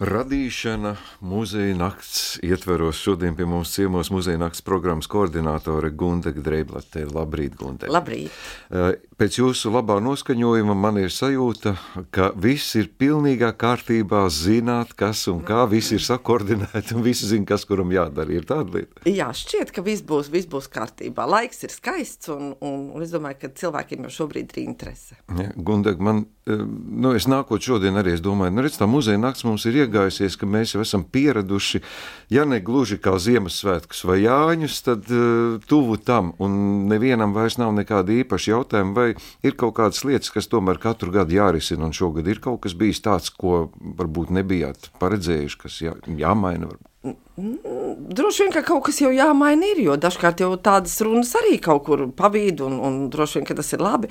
Radīšana 0.00 0.94
muzeja 1.28 1.74
nakts 1.76 2.38
ietveros 2.40 2.96
šodien 3.04 3.34
pie 3.36 3.44
mums 3.44 3.74
ciemos 3.74 4.08
muzeja 4.08 4.40
nakts 4.40 4.64
programmas 4.64 5.04
koordinātore 5.12 5.90
Gundega 5.92 6.40
Dreiblatē. 6.40 7.02
Labrīt, 7.12 7.58
Gundega! 7.60 7.92
Labrīt! 7.92 8.32
Pēc 9.20 9.36
jūsu 9.36 9.68
labā 9.68 9.98
noskaņojuma 10.00 10.72
man 10.80 10.96
ir 10.96 11.10
sajūta, 11.12 11.74
ka 12.08 12.30
viss 12.40 12.72
ir 12.80 12.86
pilnīgā 12.96 13.50
kārtībā, 13.60 14.22
zināt, 14.32 14.94
kas 14.96 15.26
un 15.28 15.42
kā, 15.44 15.66
viss 15.68 15.92
ir 15.92 16.00
sakoordinēti 16.00 16.96
un 16.96 17.04
visi 17.04 17.28
zina, 17.28 17.44
kas 17.50 17.66
kuram 17.68 17.92
jādara. 17.92 18.32
Ir 18.32 18.46
tāda 18.48 18.78
lieta? 18.78 19.04
Jā, 19.04 19.26
šķiet, 19.36 19.74
ka 19.76 19.84
viss 19.84 20.00
būs, 20.08 20.30
viss 20.32 20.48
būs 20.48 20.70
kārtībā. 20.72 21.26
Laiks 21.28 21.60
ir 21.68 21.74
skaists 21.74 22.32
un, 22.32 22.54
un, 22.64 22.86
un 22.96 23.04
es 23.04 23.12
domāju, 23.12 23.42
ka 23.42 23.50
cilvēkiem 23.60 24.06
jau 24.08 24.14
šobrīd 24.22 24.54
ir 24.56 24.62
interese. 24.62 25.18
Ja, 25.36 25.50
Gundega, 25.52 26.00
man, 26.00 26.24
eh, 26.48 26.64
nu, 26.64 27.12
es 27.12 27.28
nākot 27.28 27.60
šodien 27.60 28.00
arī 28.00 28.16
es 28.16 28.24
domāju, 28.24 28.56
nu, 28.56 28.64
redz, 28.64 28.80
tā 28.80 28.88
muzeja 28.88 29.20
nakts 29.20 29.44
mums 29.44 29.68
ir 29.68 29.82
iegājusies, 29.82 30.40
ka 30.40 30.48
mēs 30.48 30.72
jau 30.78 30.80
esam 30.80 31.04
pieraduši, 31.04 31.82
ja 32.32 32.48
ne 32.48 32.62
gluži 32.64 32.96
kā 32.96 33.18
Ziemassvētkus 33.20 34.00
vai 34.08 34.22
Jāņus, 34.22 34.80
tad 34.88 35.12
uh, 35.12 35.60
tuvu 35.68 36.00
tam, 36.00 36.32
un 36.40 36.88
nevienam 36.88 37.36
vairs 37.36 37.60
nav 37.60 37.76
nekāda 37.76 38.16
īpaša 38.22 38.54
jautājuma, 38.56 38.96
vai 38.96 39.09
ir 39.46 39.56
kaut 39.60 39.76
kādas 39.78 40.04
lietas, 40.06 40.32
kas 40.34 40.50
tomēr 40.50 40.80
katru 40.82 41.14
gadu 41.14 41.36
jārisina, 41.38 41.86
un 41.88 41.96
šogad 41.96 42.28
ir 42.30 42.42
kaut 42.44 42.62
kas 42.66 42.76
bijis 42.78 43.02
tāds, 43.04 43.32
ko 43.34 43.70
varbūt 43.80 44.32
nebijāt 44.36 44.92
paredzējuši, 45.02 45.60
kas 45.64 45.82
jā, 45.84 45.96
jāmaina. 46.20 46.70
Varbūt. 46.70 46.86
Droši 47.40 48.42
vien, 48.44 48.50
ka 48.52 48.60
kaut 48.66 48.82
kas 48.90 48.98
jau 49.00 49.08
jāmaina, 49.14 49.70
ir, 49.72 49.78
jo 49.86 49.94
dažkārt 49.96 50.42
jau 50.42 50.50
tādas 50.60 50.98
runas 51.00 51.30
arī 51.40 51.56
kaut 51.62 51.86
kur 51.86 52.02
pavīd, 52.16 52.60
un, 52.66 52.74
un 52.84 52.98
droši 53.12 53.38
vien, 53.38 53.46
ka 53.48 53.56
tas 53.56 53.72
ir 53.72 53.80
labi. 53.80 54.10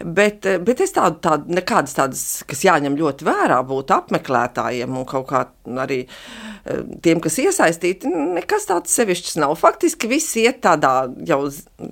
Bet, 0.00 0.48
bet 0.64 0.80
es 0.80 0.96
tādu, 0.96 1.20
tādu 1.26 1.52
nekādas 1.58 1.98
tādas, 1.98 2.22
kas 2.48 2.64
jāņem 2.64 2.96
ļoti 2.96 3.28
vērā, 3.28 3.60
būtu 3.68 3.96
apmeklētājiem 3.98 4.96
un 4.96 5.04
kaut 5.08 5.28
kā 5.28 5.44
arī 5.80 6.00
eh, 6.06 6.82
tiem, 7.04 7.20
kas 7.22 7.38
iesaistīti, 7.42 8.10
nekas 8.10 8.66
tāds 8.70 8.94
sevišķs 8.96 9.38
nav. 9.42 9.54
Faktiski 9.60 10.10
viss 10.10 10.36
iet 10.40 10.62
tādā 10.64 11.10
jau 11.28 11.42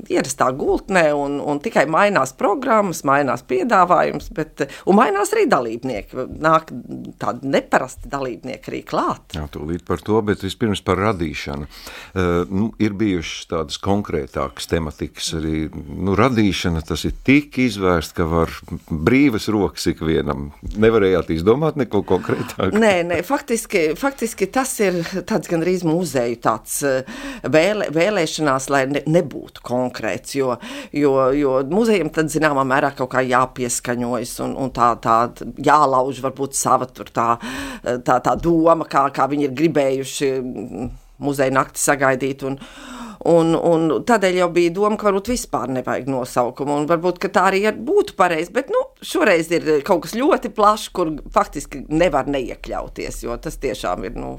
ierastā 0.09 0.51
gultnē, 0.57 1.09
un, 1.17 1.39
un 1.41 1.61
tikai 1.63 1.87
mainās 1.91 2.35
programmas, 2.39 3.05
mainās 3.09 3.45
piedāvājums, 3.49 4.31
bet, 4.37 4.67
un 4.89 4.99
mainās 4.99 5.33
arī 5.37 5.47
dalībnieki. 5.51 6.27
Nāk 6.43 6.73
tādi 7.21 7.53
neparasti 7.55 8.11
dalībnieki 8.13 8.73
arī 8.73 8.83
klāt. 8.89 9.37
Jā, 9.37 9.47
tūlīt 9.53 9.85
par 9.89 10.03
to, 10.05 10.21
bet 10.27 10.43
vispirms 10.45 10.83
par 10.85 11.01
radīšanu. 11.03 11.69
Uh, 11.69 12.43
nu, 12.51 12.71
ir 12.83 12.97
bijušas 12.99 13.49
tādas 13.53 13.81
konkrētākas 13.83 14.69
tematikas 14.71 15.33
arī. 15.39 15.69
Nu, 15.73 16.17
radīšana 16.19 16.83
tas 16.87 17.05
ir 17.09 17.17
tik 17.27 17.59
izvērsts, 17.63 18.15
ka 18.17 18.27
var 18.29 18.53
brīvas 18.89 19.49
rokas 19.53 19.89
ikvienam. 19.93 20.51
Nevarējāt 20.81 21.33
izdomāt 21.35 21.79
neko 21.81 22.03
konkrētāku? 22.09 22.79
Nē, 22.79 22.95
nē 23.09 23.21
faktiski, 23.27 23.68
faktiski 23.99 24.49
tas 24.53 24.73
ir 24.81 25.01
tāds 25.29 25.51
gandrīz 25.51 25.85
muzeju 25.87 26.39
tāds 26.45 26.79
eh, 26.87 27.09
vēlē, 27.45 27.91
vēlēšanās, 27.95 28.69
lai 28.73 28.85
ne, 28.91 29.03
nebūtu 29.07 29.65
konkrēts, 29.67 30.37
jo, 30.39 30.57
jo, 30.97 31.15
jo 31.37 31.57
muzejam 31.73 32.13
tad 32.15 32.33
zināmā 32.33 32.65
mērā 32.69 32.93
kaut 32.99 33.13
kā 33.15 33.25
jāpieskaņojas 33.27 34.37
un, 34.47 34.57
un 34.65 34.73
tā, 34.75 34.93
tā 35.03 35.19
jālauž 35.65 36.23
varbūt 36.25 36.57
sava 36.59 36.89
tur 36.91 37.13
tā, 37.15 37.35
tā, 37.83 38.21
tā 38.25 38.37
doma, 38.41 38.89
kā, 38.89 39.09
kā 39.15 39.29
viņi 39.31 39.49
ir 39.49 39.59
gribējuši 39.59 40.33
muzeja 41.25 41.55
nakti 41.55 41.83
sagaidīt. 41.83 42.45
Un, 42.49 42.59
Un, 43.27 43.55
un 43.57 43.89
tādēļ 44.07 44.37
jau 44.39 44.49
bija 44.55 44.73
doma, 44.77 44.97
ka 44.99 45.09
varbūt 45.09 45.33
vispār 45.33 45.73
nevajag 45.75 46.07
nosaukumu. 46.13 46.77
Varbūt 46.87 47.25
tā 47.35 47.49
arī 47.51 47.65
būtu 47.75 48.15
pareizi. 48.19 48.55
Bet 48.55 48.71
nu, 48.71 48.85
šoreiz 49.03 49.51
ir 49.51 49.67
kaut 49.87 50.05
kas 50.07 50.15
ļoti 50.15 50.53
plašs, 50.55 50.91
kur 50.95 51.17
faktiski 51.35 51.83
nevar 51.91 52.31
neiekļauties. 52.31 53.25
Jo 53.27 53.39
tas 53.43 53.59
tiešām 53.59 54.07
ir, 54.07 54.15
nu, 54.19 54.37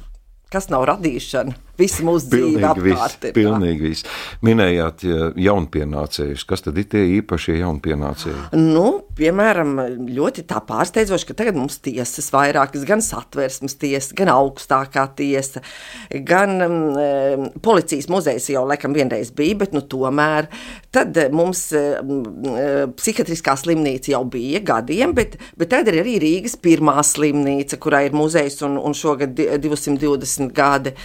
kas 0.53 0.71
nav 0.71 0.87
radīšana. 0.93 1.68
Visi 1.79 2.03
mūsu 2.05 2.29
dzīve 2.33 2.65
apkārt 2.67 3.29
ir. 3.29 3.35
Pilnīgi 3.37 3.85
viss. 3.85 4.07
Minējāt 4.45 5.05
ja 5.07 5.29
jaunpienācējus. 5.49 6.43
Kas 6.49 6.65
tad 6.65 6.79
ir 6.81 6.87
tie 6.91 7.05
īpašie 7.19 7.59
jaunpienācēji? 7.61 8.49
Nu, 8.59 8.87
piemēram, 9.17 9.75
ļoti 10.09 10.43
tā 10.49 10.61
pārsteidzoši, 10.67 11.29
ka 11.29 11.37
tagad 11.41 11.59
mums 11.59 11.79
tiesas 11.83 12.29
vairākas, 12.33 12.83
gan 12.87 13.03
satversmes 13.05 13.77
tiesa, 13.79 14.15
gan 14.17 14.31
augstākā 14.33 15.05
tiesa, 15.19 15.63
gan 16.27 16.55
um, 16.65 17.47
policijas 17.63 18.09
muzejs 18.11 18.49
jau 18.53 18.65
laikam 18.67 18.95
vienreiz 18.95 19.31
bija, 19.35 19.61
bet 19.63 19.75
nu 19.75 19.83
tomēr 19.87 20.49
tad 20.95 21.17
mums 21.35 21.67
um, 21.77 22.21
psihiatriskā 22.99 23.55
slimnīca 23.59 24.13
jau 24.15 24.23
bija 24.29 24.63
gadiem, 24.73 25.15
bet, 25.17 25.39
bet 25.59 25.71
tad 25.73 25.91
ir 25.91 26.01
arī 26.03 26.17
Rīgas 26.21 26.57
pirmā 26.59 26.99
slimnīca, 27.05 27.79
kurā 27.81 28.05
ir 28.07 28.15
muzejs 28.17 28.61
un, 28.67 28.79
un 28.81 28.95
šogad 28.97 29.35
220 29.39 30.55
gadi. 30.55 30.95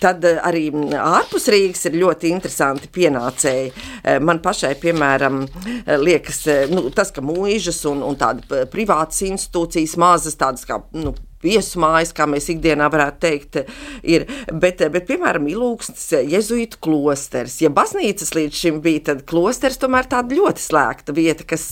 Tad 0.00 0.24
eh, 0.24 0.38
arī 0.46 0.68
ārpus 0.96 1.48
Rīgas 1.52 1.84
ir 1.90 1.98
ļoti 2.00 2.30
interesanti 2.32 2.88
pienācēji. 2.92 3.72
Eh, 4.00 4.20
man 4.24 4.40
pašai, 4.44 4.72
piemēram, 4.80 5.42
eh, 5.44 5.96
liekas, 6.00 6.46
nu, 6.72 6.86
tas, 6.96 7.12
ka 7.12 7.24
mūžas 7.24 7.82
un, 7.90 8.00
un 8.06 8.16
tādas 8.20 8.70
privātas 8.72 9.20
institūcijas, 9.28 9.98
mazas 10.00 10.38
tādas 10.40 10.64
kā 10.68 10.80
nu, 10.96 11.12
viesmājas, 11.44 12.14
kā 12.16 12.26
mēs 12.30 12.50
ikdienā 12.52 12.90
varētu 12.92 13.20
teikt, 13.24 13.60
ir. 14.02 14.26
Bet, 14.50 14.82
bet 14.92 15.06
piemēram, 15.08 15.48
Ilūksnes 15.50 16.06
jezuītu 16.30 16.80
klosters. 16.82 17.58
Ja 17.64 17.70
baznīcas 17.74 18.34
līdz 18.36 18.60
šim 18.62 18.80
bija, 18.84 19.06
tad 19.10 19.24
klosters 19.28 19.78
tomēr 19.80 20.08
tāda 20.10 20.36
ļoti 20.36 20.64
slēgta 20.64 21.14
vieta, 21.16 21.46
kas 21.48 21.66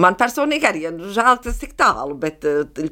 man 0.00 0.18
personīgi 0.18 0.68
arī, 0.68 0.86
nu, 0.94 1.12
žēl, 1.14 1.38
tas 1.44 1.60
tik 1.60 1.76
tālu, 1.78 2.16
bet 2.20 2.44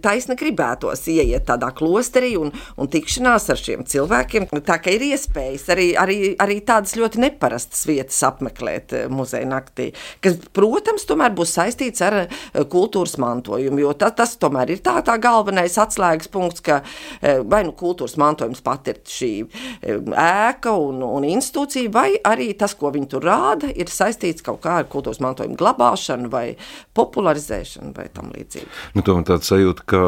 taisni 0.05 0.37
gribētos 0.39 1.07
ieiet 1.11 1.47
tādā 1.49 1.73
klosterī 1.77 2.35
un, 2.41 2.53
un 2.79 2.91
tikšanās 2.93 3.49
ar 3.53 3.61
šiem 3.61 3.85
cilvēkiem. 3.89 4.49
Tā 4.67 4.79
kā 4.83 4.95
ir 4.95 5.07
iespējas 5.13 5.69
arī, 5.75 5.89
arī, 5.99 6.19
arī 6.43 6.59
tādas 6.67 6.95
ļoti 6.99 7.23
neparastas 7.23 7.87
vietas 7.89 8.21
apmeklēt 8.27 8.97
eh, 8.97 9.07
muzeja 9.13 9.49
naktī, 9.49 9.91
kas, 10.25 10.39
protams, 10.55 11.07
tomēr 11.09 11.35
būs 11.37 11.57
saistīts 11.59 12.05
ar 12.05 12.19
eh, 12.25 12.37
kultūras 12.73 13.19
mantojumu, 13.23 13.83
jo 13.85 13.95
tas, 13.99 14.15
tas 14.19 14.37
tomēr 14.43 14.75
ir 14.75 14.83
tā, 14.85 14.99
tā 15.07 15.19
galvenais 15.23 15.79
atslēgas 15.81 16.12
atslēgas 16.13 16.31
punkts, 16.33 16.63
ka 16.65 16.83
e, 17.21 17.41
vai 17.45 17.63
nu 17.65 17.73
kultūras 17.73 18.17
mantojums 18.21 18.63
pat 18.63 18.89
ir 18.89 19.01
šī 19.07 19.31
e, 19.81 19.97
ēka 19.99 20.73
un, 20.77 21.03
un 21.03 21.25
institūcija, 21.25 21.91
vai 21.93 22.17
arī 22.25 22.53
tas, 22.59 22.75
ko 22.75 22.93
viņi 22.93 23.09
tur 23.09 23.25
rāda, 23.25 23.71
ir 23.73 23.89
saistīts 23.89 24.45
kaut 24.45 24.63
kā 24.63 24.81
ar 24.83 24.89
kultūras 24.91 25.21
mantojumu 25.23 25.57
glabāšanu 25.59 26.31
vai 26.33 26.57
popularizēšanu 26.95 27.93
vai 27.97 28.09
tam 28.13 28.33
līdzīgi. 28.35 28.69
Nu, 28.95 29.03
tomēr 29.03 29.27
tāds 29.33 29.49
sajūta, 29.51 29.87
ka 29.87 30.03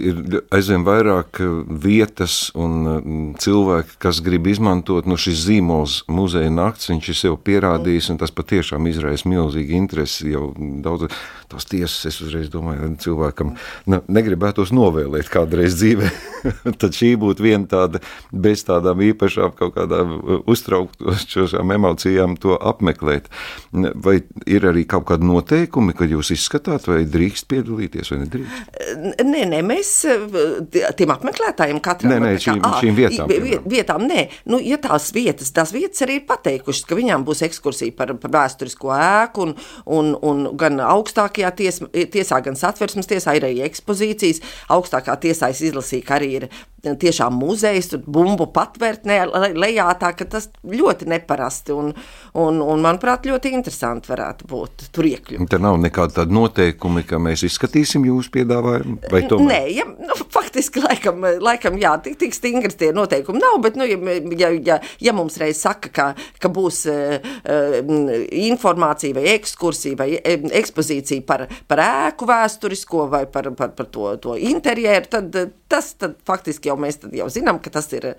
ir 0.00 0.40
aizvien 0.54 0.84
vairāk 0.86 1.40
vietas 1.68 2.50
un 2.54 3.34
cilvēki, 3.40 3.98
kas 4.02 4.22
grib 4.24 4.48
izmantot 4.50 5.08
nu, 5.08 5.18
šis 5.20 5.44
zīmols 5.48 6.02
muzeja 6.08 6.52
nakts, 6.52 6.90
viņš 6.92 7.10
ir 7.10 7.20
sev 7.20 7.38
pierādījis, 7.44 8.12
un 8.12 8.20
tas 8.22 8.32
patiešām 8.34 8.88
izraisa 8.90 9.28
milzīgi 9.28 9.76
interesi 9.76 10.32
jau 10.32 10.50
daudz 10.56 11.10
tās 11.50 11.68
tiesas, 11.68 12.00
es 12.08 12.20
uzreiz 12.24 12.50
domāju, 12.52 12.94
cilvēkam 13.02 13.54
nu, 13.90 14.00
negribētos 14.08 14.72
novēlēt 14.74 15.30
kādreiz 15.34 15.76
dzīvē, 15.78 16.10
tad 16.80 16.96
šī 16.96 17.14
būtu 17.20 17.44
viena 17.44 17.66
tāda 17.68 18.00
bez 18.30 18.64
tādām 18.68 19.02
īpašām 19.04 19.54
kaut 19.58 19.74
kādām 19.76 20.16
uztrauktošām 20.50 21.74
emocijām 21.74 22.36
to 22.40 22.56
apmeklēt. 22.58 23.30
Vai 23.72 24.20
ir 24.50 24.68
arī 24.68 24.84
kaut 24.88 25.06
kādi 25.10 25.28
noteikumi, 25.28 25.96
kad 25.96 26.12
jūs 26.12 26.32
izskatāt, 26.36 26.88
vai 26.90 27.02
drīkst 27.08 27.48
piedalīties 27.50 28.12
vai 28.12 28.20
nedrīkst? 28.24 28.74
Nē, 29.24 29.44
nē, 29.50 29.62
mēs 29.66 29.92
tiem 30.98 31.14
apmeklētājiem 31.14 31.80
katram. 31.84 32.14
Nē, 32.14 32.20
nē, 32.22 32.32
šīm, 32.42 32.60
kā, 32.62 32.72
šīm 32.82 32.98
vietām. 32.98 33.30
Piemēram. 33.30 33.68
Vietām, 33.74 34.06
nē. 34.10 34.26
Nu, 34.50 34.60
ja 34.62 34.78
tās 34.82 35.10
vietas, 35.16 35.52
tās 35.54 35.72
vietas 35.74 36.04
arī 36.06 36.20
ir 36.20 36.26
pateikušas, 36.28 36.84
ka 36.88 36.98
viņām 36.98 37.24
būs 37.26 37.44
ekskursija 37.48 37.96
par, 37.96 38.14
par 38.20 38.34
vēsturisko 38.36 38.92
ēku 38.94 39.48
un, 39.48 39.54
un, 39.98 40.12
un 40.24 40.44
gan 40.60 40.80
augstākajā 40.84 41.52
ties, 41.58 41.80
tiesā, 42.14 42.40
gan 42.44 42.58
satversmes 42.58 43.08
tiesā 43.10 43.36
ir 43.38 43.48
arī 43.48 43.62
ekspozīcijas. 43.66 44.42
Augstākā 44.74 45.16
tiesā 45.24 45.50
es 45.54 45.64
izlasīju, 45.64 46.06
ka 46.06 46.18
arī 46.20 46.30
ir 46.40 46.48
tiešām 46.84 47.36
muzejs, 47.40 47.90
tur 47.92 48.02
bumbu 48.04 48.46
patvērtnē 48.54 49.18
lejā, 49.56 49.88
tā 50.00 50.12
ka 50.16 50.26
tas 50.28 50.48
ļoti 50.62 51.08
neparasti 51.10 51.74
un, 51.74 51.92
un, 52.40 52.60
un 52.62 52.84
manuprāt, 52.84 53.26
ļoti 53.28 53.54
interesanti 53.56 54.10
varētu 54.12 54.48
būt 54.50 54.88
tur 54.94 55.08
iekļūt. 55.08 55.48
Te 55.50 55.60
nav 55.62 55.78
nekāda 55.82 56.20
tāda 56.20 56.36
noteikumi, 56.36 57.04
ka 57.08 57.20
mēs 57.22 57.46
izskatīsim 57.48 58.06
jūsu 58.08 58.32
piedāvājumu, 58.34 58.98
vai 59.12 59.22
tomēr? 59.30 59.50
Nē, 59.50 59.60
ja, 59.74 59.86
nu, 59.88 60.18
faktiski 60.34 60.82
laikam, 60.84 61.24
laikam 61.44 61.78
jā, 61.80 61.94
tik, 62.04 62.18
tik 62.20 62.36
stingri 62.36 62.72
tie 62.74 62.92
noteikumi 62.96 63.42
nav, 63.42 63.58
bet, 63.64 63.78
nu, 63.80 63.88
ja, 63.88 64.52
ja, 64.54 64.78
ja 65.02 65.16
mums 65.16 65.38
reiz 65.40 65.62
saka, 65.64 65.92
ka, 65.94 66.08
ka 66.42 66.52
būs 66.52 66.84
uh, 66.90 67.18
informācija 68.44 69.16
vai 69.16 69.26
ekskursija 69.34 69.98
vai 69.98 70.10
ekspozīcija 70.60 71.24
par, 71.26 71.46
par 71.70 71.82
ēku 71.84 72.28
vēsturisko 72.28 73.08
vai 73.12 73.24
par, 73.30 73.50
par, 73.58 73.74
par 73.76 73.90
to, 73.92 74.10
to 74.22 74.38
interjeru, 74.38 75.10
tad 75.10 75.54
tas 75.74 75.94
tad 75.98 76.14
faktiski 76.26 76.68
jau 76.70 76.73
jau 76.74 76.80
mēs 76.82 76.98
jau 77.14 77.28
zinām, 77.30 77.60
ka 77.62 77.70
tas, 77.70 77.88
ir, 77.94 78.14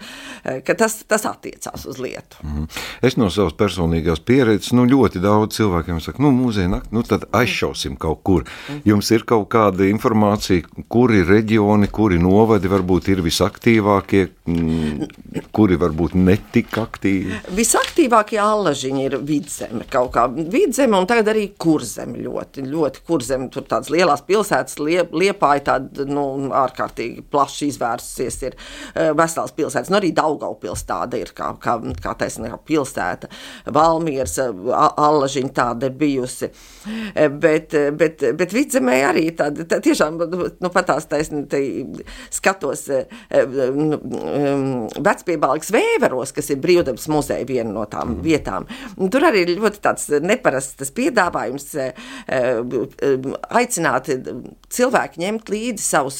ka 0.66 0.76
tas, 0.78 1.04
tas 1.08 1.26
attiecās 1.28 1.86
uz 1.90 2.00
lietu. 2.02 2.40
Mm. 2.44 2.68
Es 3.06 3.18
no 3.20 3.30
savas 3.34 3.56
personīgās 3.58 4.22
pieredzes 4.26 4.74
nu, 4.76 4.86
ļoti 4.90 5.22
daudz 5.24 5.60
cilvēkiem 5.60 6.02
saku, 6.04 6.24
nu, 6.24 6.32
mūzika 6.36 6.72
nakti, 6.72 6.94
nu, 6.96 7.04
tad 7.08 7.28
aizšausim 7.36 7.98
kaut 8.02 8.24
kur. 8.26 8.46
Jums 8.88 9.12
ir 9.12 9.26
kaut 9.28 9.50
kāda 9.54 9.88
informācija, 9.90 10.66
kuri 10.92 11.24
reģioni, 11.26 11.90
kuri 11.92 12.20
novadi 12.22 12.72
varbūt 12.72 13.12
ir 13.14 13.24
visaktīvākie, 13.26 14.24
mm, 14.48 15.48
kuri 15.56 15.80
varbūt 15.82 16.16
netik 16.18 16.78
aktīvi? 16.80 17.42
Visaktīvākie 17.56 18.40
allažiņi 18.42 19.06
ir 19.10 19.18
vidzeme 19.26 19.86
kaut 19.92 20.14
kā. 20.16 20.28
Vidzeme 20.30 21.00
un 21.00 21.10
tagad 21.10 21.34
arī 21.34 21.48
kurzeme 21.60 22.20
ļoti, 22.24 22.66
ļoti 22.72 23.04
kurzeme. 23.08 23.50
Tur 23.54 23.68
tādas 23.70 23.92
lielas 23.94 24.24
pilsētas, 24.26 24.80
liep, 24.82 25.14
liepāja 25.16 25.66
tāda, 25.72 26.06
nu, 26.10 26.26
ārkārtīgi 26.56 27.26
plaši 27.32 27.70
izvērsusies 27.74 28.40
ir 28.50 28.58
uh, 28.58 29.12
vesels 29.18 29.56
pilsētas. 29.56 29.92
Nu, 29.92 30.00
arī 30.00 30.12
Daugaupils 30.16 30.86
tāda 30.88 31.20
ir, 31.22 31.34
kā, 31.36 31.52
kā, 31.62 31.78
kā 32.02 32.16
taisnība 32.20 32.60
pilsēta. 32.66 33.30
Valmieras, 33.76 34.38
allažiņa 34.40 35.54
tāda 35.56 35.90
ir 35.90 35.98
bijusi. 36.00 36.50
Bet, 37.42 37.74
bet, 37.98 38.24
bet 38.38 38.54
vidzemē 38.54 38.98
arī 39.10 39.26
tāda, 39.38 39.66
tā, 39.70 39.80
tiešām, 39.84 40.20
nu, 40.62 40.72
patās 40.74 41.08
taisnība, 41.10 42.06
skatos 42.34 42.86
nu, 43.76 44.00
vecpiebalgs 45.06 45.72
vēveros, 45.74 46.34
kas 46.36 46.52
ir 46.54 46.62
brīvdabas 46.64 47.08
muzeja 47.12 47.48
viena 47.48 47.72
no 47.74 47.86
tām 47.90 48.16
mm. 48.16 48.24
vietām. 48.26 48.68
Tur 49.12 49.28
arī 49.30 49.46
ir 49.46 49.56
ļoti 49.60 49.82
tāds 49.84 50.08
neparasts 50.24 50.94
piedāvājums 50.96 51.72
aicināt 53.62 54.12
cilvēki 54.76 55.24
ņemt 55.24 55.52
līdzi 55.54 55.86
savus, 55.86 56.20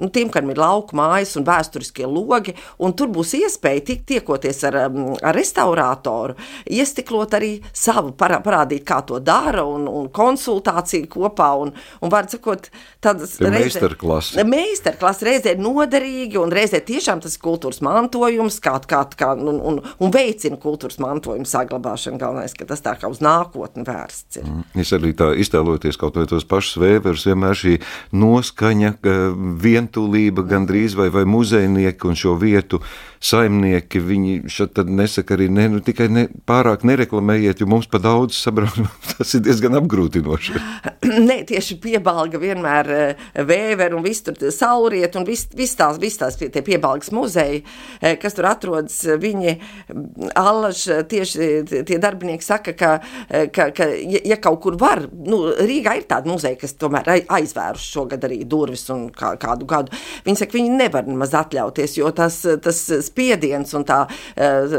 nu, 0.00 0.10
tiem, 0.12 0.30
kam 0.32 0.50
ir 0.52 0.60
lauku 0.60 0.96
mājas 0.98 1.36
un 1.38 1.46
vēsturiskie 1.60 2.08
logi, 2.08 2.56
un 2.80 2.94
tur 2.96 3.12
būs 3.12 3.34
iespēja 3.38 3.84
tik 3.92 4.04
tiekoties 4.08 4.64
ar, 4.68 4.78
ar 4.88 5.36
restaurātoru, 5.36 6.36
iestiklot 6.70 7.36
arī 7.38 7.52
savu, 7.76 8.14
parādīt, 8.16 8.84
kā 8.88 9.00
to 9.06 9.20
dara, 9.22 9.64
un, 9.68 9.86
un 9.88 10.08
konsultāciju 10.12 11.08
kopā, 11.10 11.50
un, 11.60 11.72
un 12.00 12.12
var 12.12 12.28
sakot, 12.30 12.70
tādas 13.04 13.36
meistarklasi. 13.42 14.40
Meistarklasi 14.48 15.28
reizē 15.28 15.54
noderīgi, 15.60 16.38
un 16.40 16.52
reizē 16.54 16.82
tiešām 16.86 17.22
tas 17.24 17.36
ir 17.36 17.44
kultūras 17.44 17.82
mantojums, 17.84 18.60
kā, 18.62 18.76
kā, 18.88 19.04
kā 19.18 19.32
un, 19.36 19.60
un, 19.70 19.80
un 19.80 20.14
veicina 20.14 20.58
kultūras 20.60 21.00
mantojumu 21.02 21.48
saglabāšanu, 21.48 22.20
galvenais, 22.20 22.56
ka 22.56 22.68
tas 22.68 22.84
tā 22.84 22.96
kā 23.00 23.10
uz 23.10 23.22
nākotni 23.24 23.86
vērsts 23.86 24.40
ir. 24.40 24.48
Mm. 24.48 24.66
Es 24.80 24.92
arī 24.96 25.12
tā 25.16 25.32
iztēloties 25.40 25.98
kaut 26.00 26.18
vai 26.18 26.26
tos 26.30 26.46
pašus 26.48 26.80
vēverus, 26.80 27.26
vienmēr 27.28 27.58
šī 27.58 27.76
noskaņa, 28.16 28.94
vientulība 29.60 30.44
gandrīz 30.48 30.96
vai, 30.98 31.10
vai 31.12 31.26
muzejnieki 31.40 32.10
un 32.10 32.18
šo 32.18 32.36
vietu 32.40 32.84
saimnieki, 33.20 34.00
viņi 34.00 34.34
šeit 34.48 34.78
nesaka 34.88 35.36
arī 35.36 35.50
ne, 35.52 35.66
nu, 35.74 35.82
tikai 35.84 36.06
ne, 36.08 36.24
pārāk 36.48 36.86
nereklamējiet, 36.88 37.60
jo 37.60 37.68
mums 37.68 37.88
pa 37.90 38.00
daudz 38.00 38.38
sabrauc, 38.38 38.78
tas 39.18 39.34
ir 39.36 39.44
diezgan 39.44 39.76
apgrūtinoši. 39.82 40.56
Nē, 41.28 41.36
tieši 41.48 41.76
piebalga 41.82 42.40
vienmēr 42.40 42.90
eh, 42.94 43.26
vēver 43.44 43.92
un 43.96 44.04
viss 44.04 44.24
tur 44.24 44.38
sauriet 44.54 45.16
un 45.20 45.26
viss 45.28 45.50
vis 45.56 45.74
tās, 45.76 45.98
vis 46.00 46.16
tās 46.20 46.38
tie 46.40 46.62
piebalgas 46.64 47.12
muzeji, 47.12 47.60
eh, 48.00 48.16
kas 48.20 48.36
tur 48.36 48.48
atrodas, 48.48 48.96
viņi 49.20 49.56
allaž 50.40 50.86
tieši 51.10 51.50
tie 51.88 52.00
darbinieki 52.00 52.46
saka, 52.46 52.76
ka, 52.78 52.94
eh, 53.28 53.50
ka, 53.52 53.68
ka 53.76 53.90
ja, 54.00 54.24
ja 54.32 54.40
kaut 54.40 54.62
kur 54.64 54.80
var, 54.80 55.04
nu, 55.12 55.42
Rīgā 55.60 55.98
ir 56.00 56.08
tāda 56.08 56.30
muzeja, 56.30 56.56
kas 56.60 56.76
tomēr 56.80 57.12
aizvērus 57.28 57.84
šogad 57.84 58.24
arī 58.28 58.40
durvis 58.48 58.86
un 58.94 59.10
kā, 59.12 59.34
kādu 59.40 59.68
gadu, 59.68 59.92
viņi 60.24 60.40
saka, 60.40 60.56
viņi 60.56 60.76
nevar 60.80 61.08
nemaz 61.08 61.29
atļauties, 61.36 61.96
jo 61.98 62.10
tas, 62.16 62.40
tas 62.64 62.80
spiediens 63.06 63.74
un 63.76 63.86
tā 63.88 64.02
uh, 64.06 64.76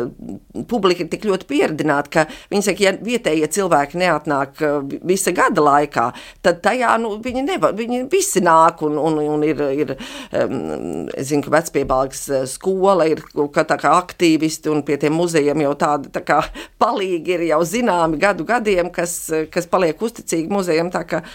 publika 0.69 1.05
ir 1.05 1.11
tik 1.11 1.27
ļoti 1.29 1.47
pieredzināta, 1.49 2.11
ka 2.11 2.25
viņi 2.51 2.67
saka, 2.67 2.85
ja 2.85 2.95
vietējie 2.97 3.49
cilvēki 3.57 4.01
neatnāk 4.01 4.63
uh, 4.65 4.79
visa 5.07 5.33
gada 5.35 5.63
laikā, 5.65 6.07
tad 6.45 6.61
tajā 6.65 6.95
nu, 7.01 7.15
viņi, 7.23 7.45
nevar, 7.47 7.75
viņi 7.77 8.03
visi 8.11 8.43
nāk 8.43 8.83
un, 8.85 8.97
un, 9.01 9.19
un 9.35 9.45
ir, 9.47 9.61
ir 9.75 9.95
zinu, 10.31 11.43
ka 11.45 11.53
vecpiebalgs 11.55 12.23
eh, 12.31 12.43
skola 12.49 13.07
ir 13.09 13.23
kā 13.53 13.65
tā 13.67 13.77
kā 13.81 13.93
aktīvisti 13.99 14.71
un 14.71 14.83
pie 14.87 14.97
tiem 15.01 15.15
muzejiem 15.17 15.65
jau 15.65 15.73
tādi 15.79 16.11
tā 16.13 16.23
kā 16.25 16.41
palīgi 16.81 17.37
ir 17.37 17.47
jau 17.51 17.61
zināmi 17.67 18.19
gadu 18.21 18.45
gadiem, 18.47 18.91
kas, 18.93 19.15
kas 19.53 19.69
paliek 19.71 20.01
uzticīgi 20.01 20.51
muzejiem, 20.51 20.91
tā 20.93 21.05
uh, 21.21 21.33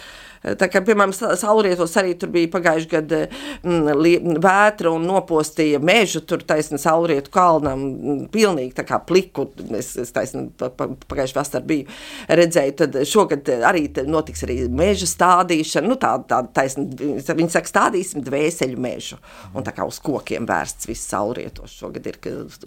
Tā 0.55 0.69
kā, 0.71 0.83
piemēram, 0.87 1.11
saulrietos 1.17 1.97
arī 1.99 2.13
tur 2.19 2.31
bija 2.35 2.51
pagājuši 2.53 2.91
gadu 2.91 3.19
mm, 3.67 4.37
vētra 4.45 4.93
un 4.95 5.07
nopostīja 5.09 5.81
mežu, 5.83 6.23
tur 6.23 6.45
taisni 6.47 6.79
saulrietu 6.79 7.33
kalnam, 7.35 7.83
mm, 7.83 8.21
pilnīgi 8.35 8.77
tā 8.77 8.85
kā 8.87 9.01
pliku, 9.03 9.49
es, 9.75 9.95
es 9.99 10.15
taisni 10.15 10.47
pagājuši 10.61 11.37
vasar 11.37 11.67
biju 11.67 11.89
redzēju, 12.31 12.77
tad 12.79 12.99
šogad 13.11 13.51
arī 13.67 13.89
notiks 14.07 14.45
arī 14.47 14.61
meža 14.71 15.09
stādīšana, 15.11 15.91
nu 15.91 15.99
tā, 15.99 16.13
tā 16.31 16.43
taisni, 16.55 16.87
viņi 17.27 17.51
saka, 17.57 17.73
stādīsim 17.73 18.23
dvēseļu 18.27 18.79
mežu, 18.87 19.19
un 19.51 19.67
tā 19.67 19.75
kā 19.75 19.89
uz 19.89 19.99
kokiem 20.05 20.47
vērsts 20.47 20.87
viss 20.87 21.11
saulrietos 21.11 21.75
šogad 21.81 22.07
ir, 22.07 22.21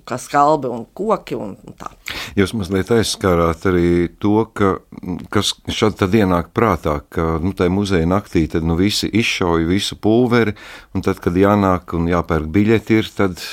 kā 0.03 0.19
skalbi 0.19 0.67
un 0.73 0.83
koki 0.93 1.39
un, 1.39 1.55
un 1.63 1.79
tā. 1.79 1.93
Jūs 2.35 2.51
mazliet 2.57 2.91
aizskārāt 2.91 3.63
arī 3.71 4.09
to, 4.19 4.43
ka, 4.51 4.75
kas 5.31 5.55
šad 5.71 5.95
tad 6.01 6.15
ienāk 6.17 6.51
prātā, 6.55 6.99
ka, 7.07 7.31
nu, 7.39 7.53
tā 7.55 7.68
muzeja 7.71 8.07
naktī, 8.09 8.45
tad 8.51 8.67
nu, 8.67 8.77
visi 8.79 9.09
izšauja 9.09 9.67
visu 9.69 9.97
pulveri, 10.01 10.55
tad, 11.03 11.19
kad 11.23 11.37
jānāk 11.37 11.95
un 11.97 12.09
jāpērk 12.11 12.49
biļeti, 12.53 13.03
ir 13.03 13.11
tad 13.15 13.43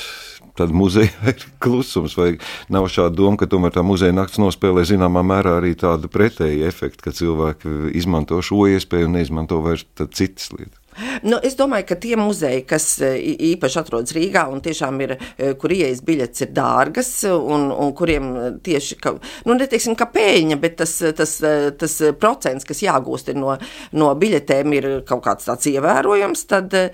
tad 0.57 0.73
muzejā 0.73 1.13
ir 1.33 1.45
klusums. 1.63 2.17
Vai 2.19 2.37
nav 2.73 2.89
šāda 2.93 3.15
doma, 3.19 3.39
ka 3.41 3.49
tomēr 3.51 3.75
tā 3.77 3.85
muzeja 3.87 4.17
naktis 4.17 4.41
nospēlē 4.43 4.87
zināmā 4.89 5.25
mērā 5.27 5.59
arī 5.61 5.75
tādu 5.79 6.11
pretēju 6.13 6.67
efektu, 6.69 7.05
ka 7.07 7.15
cilvēki 7.17 7.93
izmanto 7.99 8.41
šo 8.45 8.67
iespēju 8.73 9.11
un 9.11 9.19
neizmanto 9.19 9.61
vairs 9.65 9.87
citas 10.17 10.51
lietas? 10.57 10.86
Nu, 11.27 11.39
es 11.45 11.57
domāju, 11.59 11.87
ka 11.91 11.97
tie 12.01 12.17
muzeji, 12.19 12.63
kas 12.69 12.87
e, 13.05 13.13
īpaši 13.53 13.81
atrodas 13.81 14.15
Rīgā 14.17 14.47
un 14.53 14.63
tiešām 14.65 15.01
ir, 15.05 15.17
e, 15.37 15.53
kur 15.61 15.73
ieejas 15.75 16.01
biļetes 16.07 16.47
ir 16.47 16.53
dārgas 16.57 17.11
un, 17.29 17.69
un 17.73 17.93
kuriem 17.97 18.31
tieši, 18.65 18.99
ka, 19.03 19.13
nu, 19.49 19.57
neteiksim, 19.59 19.97
ka 19.99 20.09
pēļņa, 20.15 20.59
bet 20.63 20.79
tas, 20.81 20.95
tas, 21.19 21.35
tas 21.81 21.97
procents, 22.21 22.65
kas 22.69 22.81
jāgūst 22.85 23.33
no, 23.37 23.57
no 23.97 24.13
biļetēm, 24.17 24.77
ir 24.79 24.89
kaut 25.09 25.25
kāds 25.27 25.49
tāds 25.49 25.69
ievērojams, 25.73 26.47
tad 26.49 26.77
e, 26.79 26.87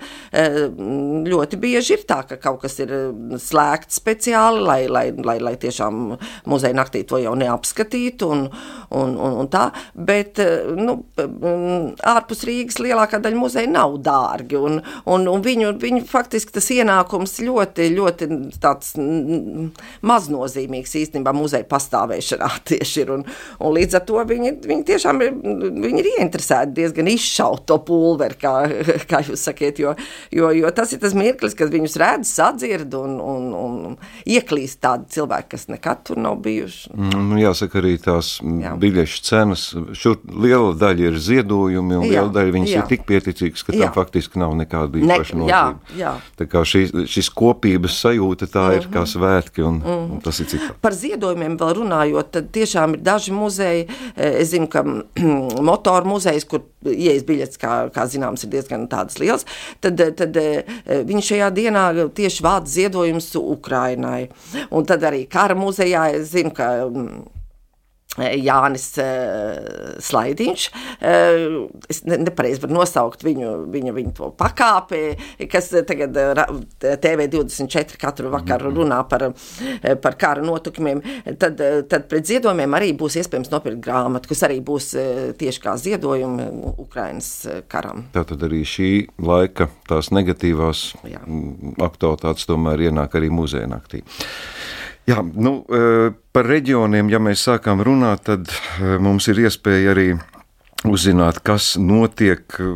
ļoti 1.29 1.61
bieži 1.63 1.97
ir 1.97 2.05
tā, 2.09 2.21
ka 2.27 2.39
kaut 2.43 2.61
kas 2.65 2.79
ir 2.83 2.91
slēgts 3.39 4.01
speciāli, 4.01 4.63
lai, 4.67 4.79
lai, 4.91 5.05
lai, 5.15 5.37
lai 5.43 5.55
tiešām 5.61 6.03
muzeja 6.51 6.75
naktī 6.75 7.05
to 7.07 7.21
jau 7.23 7.37
neapskatītu 7.39 8.31
un, 8.35 8.45
un, 8.91 9.15
un, 9.15 9.39
un 9.43 9.51
tā, 9.53 9.69
bet, 9.95 10.41
nu, 10.75 10.99
ārpus 12.13 12.43
Rīgas 12.47 12.81
lielākā 12.83 13.21
daļa 13.23 13.39
muzeja 13.39 13.71
nav 13.71 13.92
nav 13.93 14.01
dārgi. 14.03 14.57
Un, 14.57 14.81
un, 15.05 15.27
un 15.27 15.41
viņu, 15.43 15.73
viņu 15.79 16.03
faktiski 16.07 16.53
tas 16.53 16.69
ienākums 16.71 17.39
ļoti, 17.43 17.89
ļoti 17.93 18.27
tāds 18.61 18.93
maznozīmīgs 20.01 20.95
īstenībā 21.03 21.33
muzeja 21.33 21.65
pastāvēšanā 21.69 22.49
tieši 22.69 23.01
ir. 23.03 23.13
Un, 23.17 23.25
un 23.59 23.75
līdz 23.77 23.99
ar 23.99 24.05
to 24.07 24.23
viņi, 24.23 24.55
viņi 24.65 24.85
tiešām 24.87 25.21
ir, 25.21 25.33
viņi 25.83 26.01
ir 26.01 26.11
ieinteresēti 26.17 26.75
diezgan 26.77 27.09
izšaut 27.11 27.65
to 27.67 27.79
pulveri, 27.85 28.37
kā, 28.39 28.55
kā 29.09 29.23
jūs 29.25 29.45
sakiet, 29.49 29.79
jo, 29.79 29.95
jo, 30.31 30.51
jo 30.51 30.71
tas 30.75 30.93
ir 30.93 31.01
tas 31.03 31.15
mirklis, 31.17 31.55
kad 31.57 31.71
viņus 31.73 31.97
redz, 32.01 32.33
sadzird 32.33 32.93
un, 32.97 33.19
un, 33.19 33.49
un 33.53 33.97
ieklīst 34.29 34.81
tādi 34.83 35.09
cilvēki, 35.17 35.53
kas 35.53 35.67
nekad 35.71 36.03
tur 36.07 36.21
nav 36.21 36.39
bijuši. 36.43 36.93
Mm, 36.93 37.37
jāsaka 37.41 37.79
arī 37.81 37.95
tās 38.01 38.35
Jā. 38.43 38.73
biļešu 38.79 39.23
cenas, 39.23 39.65
šur 39.97 40.19
liela 40.27 40.73
daļa 40.77 41.11
ir 41.11 41.19
ziedojumi 41.21 41.99
un 41.99 42.07
liela 42.07 42.31
daļa 42.33 42.55
viņas 42.55 42.71
jā. 42.71 42.81
ir 42.81 42.89
tik 42.89 43.05
pieticīgas, 43.07 43.65
ka 43.67 43.75
jā. 43.75 43.82
Tam 43.83 43.93
faktiski 43.95 44.39
nav 44.41 44.55
nekāda 44.57 44.99
īpaša 44.99 45.35
ne, 45.35 45.39
nozīme. 45.41 45.49
Jā, 45.51 45.99
jā. 45.99 46.13
Tā 46.39 46.47
kā 46.49 46.63
šī, 46.67 46.83
šis 47.09 47.29
kopības 47.33 47.97
sajūta 48.03 48.47
tā 48.47 48.65
ir 48.77 48.83
mm 48.83 48.89
-hmm. 48.89 48.93
kā 48.95 49.05
svētki, 49.13 49.63
un, 49.63 49.75
mm 49.75 49.87
-hmm. 49.87 50.11
un 50.15 50.21
tas 50.21 50.39
ir 50.39 50.47
citā. 50.51 50.73
Par 50.81 50.93
ziedojumiem 50.93 51.57
vēl 51.57 51.73
runājot, 51.79 52.31
tad 52.31 52.51
tiešām 52.51 52.93
ir 52.93 53.01
daži 53.01 53.31
muzeji, 53.31 53.87
eh, 54.15 54.41
es 54.41 54.49
zinu, 54.49 54.67
ka 54.67 54.83
motoru 55.69 56.05
muzejs, 56.05 56.45
kur 56.45 56.61
ieejas 56.85 57.23
biļets, 57.23 57.57
kā, 57.57 57.89
kā 57.89 58.07
zināms, 58.07 58.43
ir 58.43 58.49
diezgan 58.49 58.87
tādas 58.87 59.19
liels, 59.19 59.45
tad, 59.81 60.01
tad 60.15 60.37
eh, 60.37 60.63
viņi 60.85 61.21
šajā 61.21 61.49
dienā 61.51 62.09
tieši 62.13 62.43
vāc 62.43 62.65
ziedojumus 62.65 63.35
Ukrainai. 63.35 64.29
Un 64.71 64.85
tad 64.85 65.01
arī 65.03 65.27
kara 65.29 65.55
muzejā, 65.55 66.13
es 66.15 66.31
zinu, 66.31 66.51
ka 66.51 66.87
Jānis 68.21 68.85
uh, 69.01 69.95
Slaidiņš. 70.03 70.65
Uh, 71.01 71.55
es 71.89 72.03
ne, 72.05 72.19
nepareizi 72.21 72.61
varu 72.61 72.77
nosaukt 72.77 73.25
viņu, 73.25 73.53
viņa, 73.73 73.93
viņa 73.95 74.13
to 74.19 74.29
pakāpi, 74.37 75.01
kas 75.49 75.71
tagad 75.87 76.17
uh, 76.21 76.43
TV24 76.83 77.97
katru 78.01 78.29
vakaru 78.33 78.69
mhm. 78.69 78.77
runā 78.77 78.99
par, 79.09 79.27
par 80.03 80.17
kara 80.19 80.45
notikumiem. 80.45 81.01
Tad, 81.41 81.61
tad 81.89 82.07
pret 82.11 82.29
ziedojumiem 82.29 82.77
arī 82.77 82.91
būs 82.97 83.17
iespējams 83.21 83.51
nopirkt 83.53 83.81
grāmatu, 83.83 84.29
kas 84.31 84.45
arī 84.45 84.59
būs 84.65 84.91
tieši 85.39 85.63
kā 85.63 85.75
ziedojumi 85.81 86.49
Ukrainas 86.77 87.31
karam. 87.71 88.07
Tātad 88.13 88.45
arī 88.45 88.61
šī 88.67 88.91
laika 89.23 89.69
tās 89.89 90.11
negatīvās 90.13 90.85
Jā. 91.09 91.23
aktualitātes 91.83 92.47
tomēr 92.49 92.87
ienāk 92.89 93.17
arī 93.17 93.31
muzeja 93.33 93.69
naktī. 93.71 94.03
Jā, 95.09 95.19
nu, 95.19 95.57
e, 95.67 96.11
par 96.31 96.47
reģioniem, 96.47 97.09
ja 97.11 97.19
mēs 97.19 97.43
sākām 97.49 97.81
runāt, 97.83 98.23
tad 98.29 98.47
e, 98.47 98.95
mums 99.03 99.27
ir 99.27 99.41
iespēja 99.43 99.91
arī 99.91 100.13
uzzināt, 100.87 101.41
kas 101.43 101.73
notiek. 101.79 102.45
E, 102.55 102.67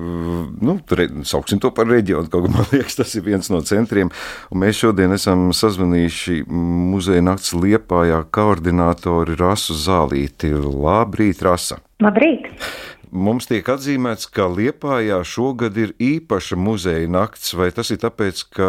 nu, 0.68 0.76
re, 0.92 1.08
sauksim 1.28 1.62
to 1.64 1.72
par 1.76 1.88
reģionu. 1.88 2.28
Kaut 2.32 2.48
kā 2.48 2.52
man 2.52 2.68
liekas, 2.74 3.00
tas 3.00 3.16
ir 3.16 3.24
viens 3.28 3.48
no 3.54 3.62
centriem. 3.64 4.12
Un 4.52 4.64
mēs 4.64 4.82
šodien 4.84 5.16
esam 5.16 5.50
sazvanījuši 5.56 6.42
muzeja 6.52 7.24
nakts 7.24 7.56
liepājā 7.56 8.20
koordinātori 8.36 9.38
Rasu 9.40 9.78
Zālīti. 9.80 10.52
Labrīt, 10.58 11.44
Rasa! 11.48 11.80
Labrīt! 12.04 12.52
Mums 13.12 13.46
tiek 13.48 13.68
atzīmēts, 13.72 14.28
ka 14.36 14.50
Liepājā 14.52 15.22
šogad 15.24 15.78
ir 15.80 15.94
īpaša 16.04 16.58
muzeja 16.60 17.08
nakts, 17.08 17.54
vai 17.56 17.70
tas 17.72 17.88
ir 17.94 18.02
tāpēc, 18.02 18.42
ka 18.52 18.68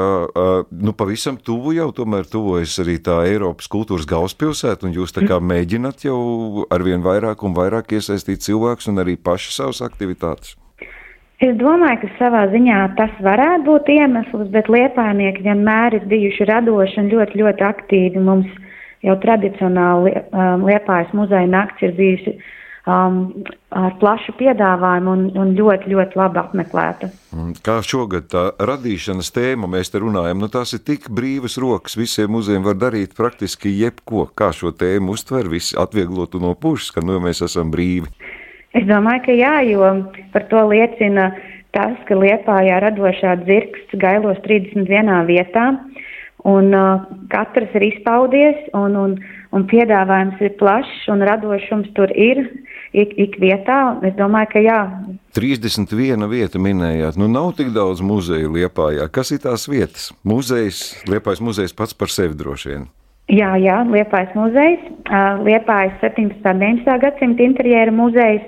nu, 0.70 0.94
pavisam 0.94 1.38
tuvu 1.42 1.74
jau 1.74 1.88
tomēr 1.96 2.28
tuvojas 2.30 2.76
arī 2.84 3.00
tā 3.02 3.16
Eiropas 3.26 3.66
kultūras 3.72 4.06
galvaspilsēta, 4.06 4.86
un 4.86 4.94
jūs 4.94 5.16
tā 5.16 5.24
kā 5.26 5.40
mēģināt 5.42 6.06
jau 6.06 6.20
arvien 6.70 7.02
vairāk 7.02 7.42
un 7.42 7.56
vairāk 7.56 7.96
iesaistīt 7.98 8.44
cilvēkus 8.46 8.92
un 8.92 9.02
arī 9.02 9.16
paši 9.18 9.50
savas 9.56 9.82
aktivitātes? 9.82 10.54
Es 11.42 11.54
domāju, 11.58 12.00
ka 12.02 12.08
savā 12.18 12.44
ziņā 12.50 12.78
tas 12.98 13.10
varētu 13.22 13.66
būt 13.66 13.90
iemesls, 13.94 14.48
bet 14.54 14.70
liepājnieki 14.70 15.44
vienmēr 15.46 15.98
ir 15.98 16.06
bijuši 16.10 16.46
radoši 16.50 17.02
un 17.02 17.10
ļoti, 17.12 17.42
ļoti 17.42 17.66
aktīvi. 17.66 18.22
Mums 18.22 18.54
jau 19.06 19.14
tradicionāli 19.22 20.14
liepājas 20.62 21.10
muzeja 21.14 21.46
nakts 21.50 21.86
ir 21.86 21.94
bijusi 21.98 22.34
um, 22.88 23.18
ar 23.74 23.96
plašu 24.00 24.32
piedāvājumu 24.38 25.12
un, 25.12 25.24
un 25.38 25.52
ļoti, 25.58 25.90
ļoti 25.92 26.18
labi 26.18 26.40
apmeklēta. 26.42 27.10
Kā 27.64 27.78
šogad 27.84 28.30
tā 28.32 28.44
radīšanas 28.70 29.30
tēma, 29.34 29.68
mēs 29.70 29.92
te 29.92 30.00
runājam, 30.02 30.40
nu 30.40 30.48
tās 30.52 30.72
ir 30.76 30.82
tik 30.86 31.10
brīvas 31.12 31.58
rokas, 31.60 31.98
visiem 32.00 32.32
muzejiem 32.34 32.64
var 32.66 32.78
darīt 32.80 33.16
praktiski 33.18 33.74
jebko. 33.76 34.28
Kā 34.38 34.50
šo 34.56 34.72
tēmu 34.72 35.16
uztver, 35.16 35.50
visi 35.52 35.76
atvieglotu 35.78 36.40
no 36.42 36.54
pušas, 36.58 36.94
ka 36.96 37.04
nu 37.04 37.20
mēs 37.24 37.44
esam 37.44 37.72
brīvi? 37.74 38.08
Es 38.76 38.84
domāju, 38.88 39.24
ka 39.28 39.36
jā, 39.36 39.54
jo 39.68 39.92
par 40.32 40.44
to 40.50 40.64
liecina 40.68 41.30
tas, 41.76 41.96
ka 42.08 42.16
Liepājā 42.16 42.80
radošā 42.84 43.38
dzirksts 43.44 43.96
gailos 44.00 44.40
31 44.44 45.24
vietā, 45.28 45.70
un 46.48 46.72
uh, 46.76 47.04
katrs 47.32 47.72
ir 47.76 47.84
izpaudies, 47.90 48.60
un, 48.76 48.96
un, 48.96 49.16
un 49.56 49.66
piedāvājums 49.68 50.40
ir 50.44 50.54
plašs, 50.60 51.08
un 51.12 51.24
radošums 51.28 51.90
tur 51.96 52.12
ir 52.14 52.44
ik, 52.92 53.14
ik 53.16 53.38
vietā. 53.40 53.98
Es 54.06 54.14
domāju, 54.18 54.52
ka 54.52 54.62
jā. 54.64 54.78
31 55.36 56.28
vieta 56.30 56.60
minējāt. 56.62 57.18
Nu, 57.20 57.28
nav 57.32 57.54
tik 57.58 57.72
daudz 57.76 58.02
muzeju 58.04 58.52
Liepājā. 58.54 59.08
Kas 59.12 59.32
ir 59.34 59.42
tās 59.44 59.68
vietas? 59.70 60.10
Muzejs, 60.26 61.02
Liepājas 61.08 61.42
muzejs 61.44 61.76
pats 61.76 61.96
par 61.96 62.12
sevi 62.12 62.38
droši 62.38 62.72
vien. 62.72 62.88
Jā, 63.28 63.52
jā, 63.60 63.82
Liepājas 63.84 64.32
muzejs, 64.32 64.84
Liepājas 65.44 65.98
17. 66.00 66.40
un 66.48 66.62
19. 66.62 66.94
gadsimta 67.02 67.44
interjera 67.44 67.92
muzejs, 67.92 68.46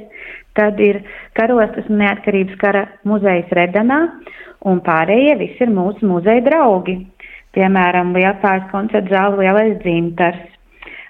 tad 0.56 0.80
ir 0.80 1.02
karostas 1.36 1.88
un 1.92 2.00
neatkarības 2.00 2.56
kara 2.62 2.86
muzejs 3.04 3.52
Redanā, 3.56 4.00
un 4.64 4.80
pārējie 4.84 5.36
visi 5.42 5.66
ir 5.66 5.74
mūsu 5.74 6.08
muzeja 6.08 6.40
draugi. 6.48 6.96
Piemēram, 7.52 8.14
Liepājas 8.16 8.70
koncerta 8.72 9.12
zāle 9.12 9.42
Lielais 9.42 9.76
dzintars, 9.82 10.49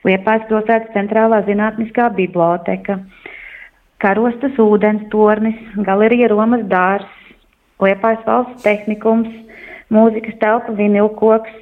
Liepājas 0.09 0.47
pilsētas 0.49 0.95
centrālā 0.95 1.43
zinātniskā 1.45 2.09
biblioteka, 2.17 3.01
Karostas 4.01 4.57
ūdens 4.57 5.05
tornis, 5.13 5.59
galerija 5.85 6.31
Romas 6.33 6.65
dārs, 6.71 7.09
Liepājas 7.81 8.25
valsts 8.25 8.65
tehnikums, 8.65 9.29
mūzikas 9.93 10.39
telpa 10.41 10.73
vinilkoks 10.77 11.53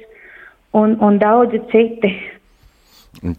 un, 0.75 0.95
un 1.03 1.19
daudzi 1.19 1.59
citi. 1.71 2.13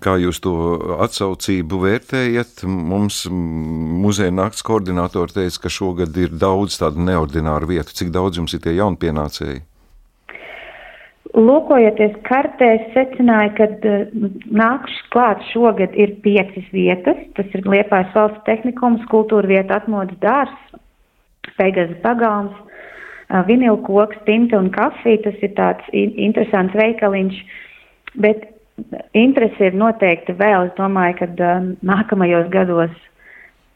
Kā 0.05 0.17
jūs 0.21 0.43
to 0.45 0.53
atsaucību 1.01 1.79
vērtējat? 1.85 2.65
Mums 2.69 3.23
muzeja 3.31 4.33
nakts 4.35 4.65
koordinātori 4.67 5.39
teica, 5.39 5.63
ka 5.65 5.73
šogad 5.73 6.17
ir 6.21 6.35
daudz 6.37 6.77
tādu 6.83 7.01
neordināru 7.07 7.71
vietu. 7.71 7.95
Cik 7.97 8.13
daudz 8.13 8.41
jums 8.41 8.57
ir 8.57 8.65
tie 8.65 8.75
jaunpienācēji? 8.77 9.63
Lūkojoties 11.31 12.17
kartē, 12.27 12.69
secināja, 12.95 13.53
ka 13.59 13.67
uh, 13.71 14.25
nākušas 14.51 15.11
klāt 15.15 15.45
šogad 15.53 15.95
ir 15.95 16.17
piecas 16.25 16.67
vietas. 16.75 17.21
Tas 17.37 17.55
ir 17.55 17.69
Liepājas 17.71 18.11
valsts 18.17 18.43
tehnikums, 18.49 19.05
kultūra 19.13 19.47
vieta, 19.51 19.79
atmodas 19.79 20.19
dārs, 20.25 20.57
Pegaza 21.57 21.95
pagalms, 22.03 22.57
uh, 22.59 23.45
vinilkoks, 23.47 24.19
tinte 24.27 24.59
un 24.59 24.73
kafija. 24.75 25.23
Tas 25.29 25.39
ir 25.45 25.55
tāds 25.59 25.95
in 25.95 26.17
interesants 26.19 26.75
veikaliņš, 26.79 27.39
bet 28.19 28.49
interesi 29.15 29.71
ir 29.71 29.79
noteikti 29.79 30.35
vēl. 30.41 30.73
Es 30.73 30.77
domāju, 30.81 31.21
ka 31.23 31.31
uh, 31.31 31.73
nākamajos 31.95 32.51
gados 32.51 32.95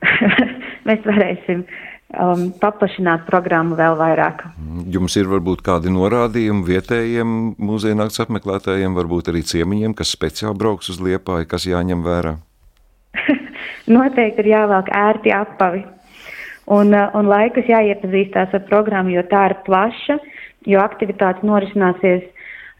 mēs 0.88 1.06
varēsim 1.06 1.62
uh, 1.62 1.93
um, 2.20 2.44
paplašināt 2.60 3.24
programmu 3.28 3.76
vēl 3.78 3.96
vairāk. 3.98 4.44
Jums 4.92 5.16
ir 5.20 5.28
varbūt 5.30 5.64
kādi 5.66 5.92
norādījumi 5.94 6.66
vietējiem 6.68 7.34
muzeja 7.58 7.98
nakts 7.98 8.22
apmeklētājiem, 8.24 8.96
varbūt 8.96 9.32
arī 9.32 9.44
ciemiņiem, 9.46 9.96
kas 9.98 10.14
speciāli 10.16 10.58
brauks 10.60 10.92
uz 10.94 11.00
Liepāju, 11.04 11.48
kas 11.50 11.66
jāņem 11.68 12.04
vērā? 12.06 12.36
Noteikti 13.96 14.44
ir 14.44 14.50
jāvelk 14.54 14.88
ērti 14.94 15.34
apavi. 15.34 15.84
Un, 16.72 16.94
uh, 16.96 17.10
un 17.18 17.28
laikus 17.28 17.68
jāiepazīstās 17.68 18.56
ar 18.56 18.64
programmu, 18.70 19.12
jo 19.18 19.26
tā 19.28 19.50
ir 19.50 19.58
plaša, 19.66 20.18
jo 20.70 20.80
aktivitātes 20.80 21.44
norisināsies 21.44 22.24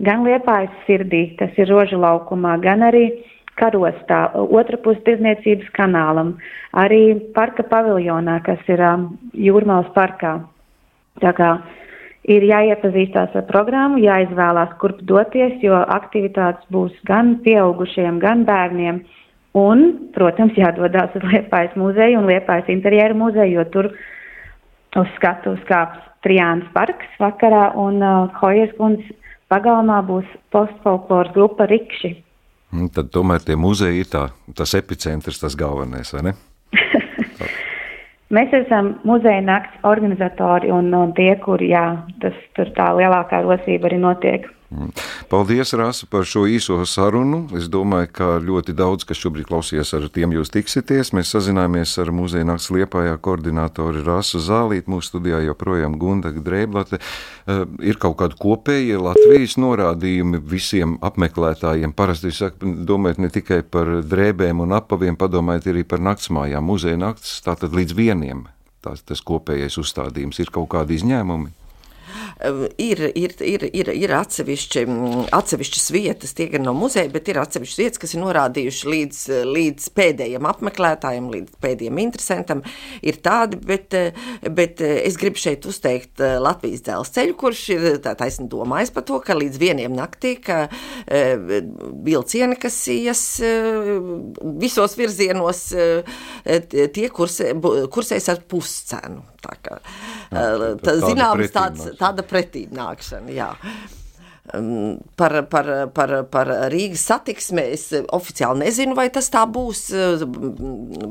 gan 0.05 0.25
Liepājas 0.27 0.73
sirdī, 0.89 1.27
tas 1.39 1.53
ir 1.61 1.69
rožu 1.71 2.01
laukumā, 2.01 2.57
gan 2.65 2.87
arī 2.89 3.11
uh, 3.13 3.34
karostā, 3.61 4.27
otra 4.35 4.79
puse 4.83 5.03
tirzniecības 5.07 5.71
kanālam, 5.77 6.35
arī 6.77 7.15
parka 7.37 7.65
paviljonā, 7.71 8.41
kas 8.47 8.61
ir 8.71 8.83
um, 8.83 9.09
Jūrmālas 9.35 9.91
parkā. 9.95 10.37
Tā 11.23 11.33
kā 11.37 11.51
ir 12.31 12.47
jāiepazīstās 12.49 13.35
ar 13.39 13.45
programmu, 13.51 14.01
jāizvēlās, 14.03 14.75
kurp 14.81 15.03
doties, 15.09 15.59
jo 15.63 15.77
aktivitātes 15.77 16.67
būs 16.75 16.95
gan 17.09 17.37
pieaugušiem, 17.45 18.19
gan 18.23 18.47
bērniem. 18.49 19.05
Un, 19.55 19.85
protams, 20.17 20.57
jādodas 20.59 21.15
uz 21.15 21.27
Liepājas 21.31 21.77
muzeju 21.79 22.19
un 22.19 22.31
Liepājas 22.31 22.73
interjeru 22.75 23.21
muzeju, 23.21 23.61
jo 23.61 23.65
tur 23.71 23.91
uz 24.99 25.13
skatu 25.19 25.55
skāps 25.63 26.03
Trijāns 26.25 26.67
parks 26.73 27.19
vakarā 27.21 27.69
un 27.77 28.01
uh, 28.01 28.33
Hojas 28.41 28.73
kundzes 28.79 29.13
pagalmā 29.53 30.01
būs 30.09 30.29
postfolkloras 30.55 31.35
grupa 31.37 31.69
Rikši. 31.69 32.15
Nu, 32.75 32.89
tad 32.91 33.13
tomēr 33.15 33.45
tie 33.45 33.55
muzeji 33.61 34.03
ir 34.03 34.11
tā, 34.11 34.25
tas 34.59 34.75
epicentrs, 34.75 35.39
tas 35.43 35.55
galvenais, 35.59 36.11
vai 36.15 36.25
ne? 36.31 36.35
Mēs 38.35 38.55
esam 38.57 38.95
muzeja 39.07 39.43
nakts 39.45 39.85
organizatori 39.87 40.73
un, 40.75 40.89
un 40.97 41.13
tie, 41.15 41.35
kur 41.45 41.63
jā, 41.63 41.85
tas 42.23 42.39
tur 42.57 42.73
tā 42.75 42.89
lielākā 42.99 43.45
rosība 43.45 43.91
arī 43.91 44.01
notiek. 44.03 44.49
Mm. 44.75 44.91
Paldies, 45.31 45.73
Rāsa, 45.77 46.07
par 46.11 46.27
šo 46.29 46.45
īso 46.51 46.77
sarunu. 46.89 47.45
Es 47.57 47.67
domāju, 47.73 48.09
ka 48.15 48.27
ļoti 48.45 48.75
daudz, 48.77 49.07
kas 49.09 49.19
šobrīd 49.21 49.49
klausies, 49.49 49.93
ar 49.97 50.05
tiem 50.13 50.35
jūs 50.37 50.53
tiksieties. 50.53 51.13
Mēs 51.17 51.33
sazinājāmies 51.35 51.95
ar 52.03 52.13
muzeja 52.15 52.47
nakts 52.49 52.69
liepājā 52.75 53.17
koordinātori 53.25 54.05
Rāsu 54.05 54.43
Zālīt. 54.45 54.91
Mūsu 54.91 55.15
studijā 55.15 55.41
joprojām 55.47 55.97
Gunda 56.01 56.33
Drēblate. 56.35 57.01
Uh, 57.01 57.65
ir 57.81 57.99
kaut 58.03 58.19
kādi 58.21 58.39
kopējie 58.41 59.01
Latvijas 59.01 59.57
norādījumi 59.61 60.43
visiem 60.45 60.99
apmeklētājiem. 61.05 61.97
Parasti 61.97 62.31
jūs 62.31 62.45
sakat, 62.45 62.69
domājat 62.85 63.25
ne 63.25 63.33
tikai 63.33 63.63
par 63.65 63.91
drēbēm 64.05 64.61
un 64.65 64.77
apaviem, 64.77 65.17
padomājiet 65.21 65.73
arī 65.73 65.89
par 65.89 66.05
naktsmājām. 66.05 66.69
Muzeja 66.69 67.01
nakts 67.01 67.39
tātad 67.47 67.73
līdz 67.77 67.97
vieniem. 67.97 68.47
Tās, 68.85 69.01
tas 69.09 69.25
kopējais 69.25 69.81
uzstādījums 69.81 70.45
ir 70.45 70.53
kaut 70.53 70.69
kādi 70.77 70.99
izņēmumi. 71.01 71.64
Ir, 72.79 73.01
ir, 73.15 73.35
ir, 73.41 73.65
ir, 73.71 73.91
ir 73.95 74.15
atsevišķi, 74.19 74.85
atsevišķas 75.35 75.91
vietas, 75.95 76.35
tie 76.37 76.49
gan 76.53 76.65
no 76.67 76.75
muzeja, 76.77 77.11
bet 77.13 77.29
ir 77.31 77.39
atsevišķas 77.43 77.81
vietas, 77.81 78.01
kas 78.03 78.15
ir 78.17 78.23
norādījuši 78.25 78.91
līdz, 78.91 79.21
līdz 79.49 79.89
pēdējiem 79.97 80.49
apmeklētājiem, 80.51 81.31
līdz 81.35 81.59
pēdējiem 81.63 82.01
interesantam. 82.03 82.65
Ir 83.07 83.21
tādi, 83.25 83.59
bet, 83.61 83.97
bet 84.57 84.83
es 84.85 85.19
gribu 85.21 85.41
šeit 85.41 85.67
uzteikt 85.71 86.23
Latvijas 86.23 86.85
dzelzceļu, 86.87 87.37
kurš 87.41 87.65
ir 87.77 87.87
tā 88.05 88.17
taisni 88.19 88.49
domājis 88.51 88.95
par 88.95 89.07
to, 89.09 89.21
ka 89.25 89.39
līdz 89.39 89.61
vieniem 89.63 89.95
naktī, 89.95 90.37
ka 90.43 90.65
vilcieni, 92.05 92.59
kas 92.61 92.81
ies 92.93 93.23
visos 94.65 94.99
virzienos, 94.99 95.69
tie 96.45 97.07
kursē, 97.15 97.53
kursēs 97.95 98.29
ar 98.33 98.43
puscenu. 98.49 99.25
Tā 99.45 99.57
kā, 99.61 99.75
tā, 100.81 100.93
zināms, 101.03 101.51
tāds, 101.53 101.89
tāda 102.01 102.24
pretīnākšana, 102.31 103.35
jā. 103.35 103.53
Um, 104.53 104.99
par, 105.17 105.47
par, 105.49 105.89
par, 105.97 106.11
par 106.29 106.49
Rīgas 106.69 107.07
satiksmi. 107.09 107.63
Es 107.73 107.87
oficiāli 108.13 108.67
nezinu, 108.67 108.93
vai 108.97 109.07
tas 109.09 109.31
tā 109.33 109.47
būs. 109.49 109.87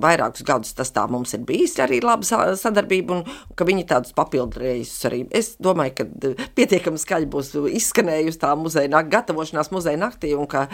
Vairākus 0.04 0.46
gadus 0.46 0.76
tas 0.78 0.94
tā 0.94 1.08
mums 1.10 1.34
ir 1.34 1.42
bijis 1.48 1.74
arī 1.82 1.98
laba 2.06 2.54
sadarbība, 2.54 3.18
un 3.18 3.58
ka 3.58 3.66
viņi 3.66 3.88
tādus 3.90 4.14
papildu 4.14 4.62
reisus 4.62 5.10
arī. 5.10 5.24
Es 5.34 5.56
domāju, 5.58 5.96
ka 5.98 6.36
pietiekami 6.54 7.02
skaļi 7.02 7.32
būs 7.34 7.52
izskanējusi 7.82 8.42
tā 8.46 8.54
muzeja 8.54 8.94
nakti, 8.94 9.16
gatavošanās 9.18 9.74
muzeja 9.74 9.98
naktī, 10.06 10.36
un 10.38 10.46
ka 10.46 10.68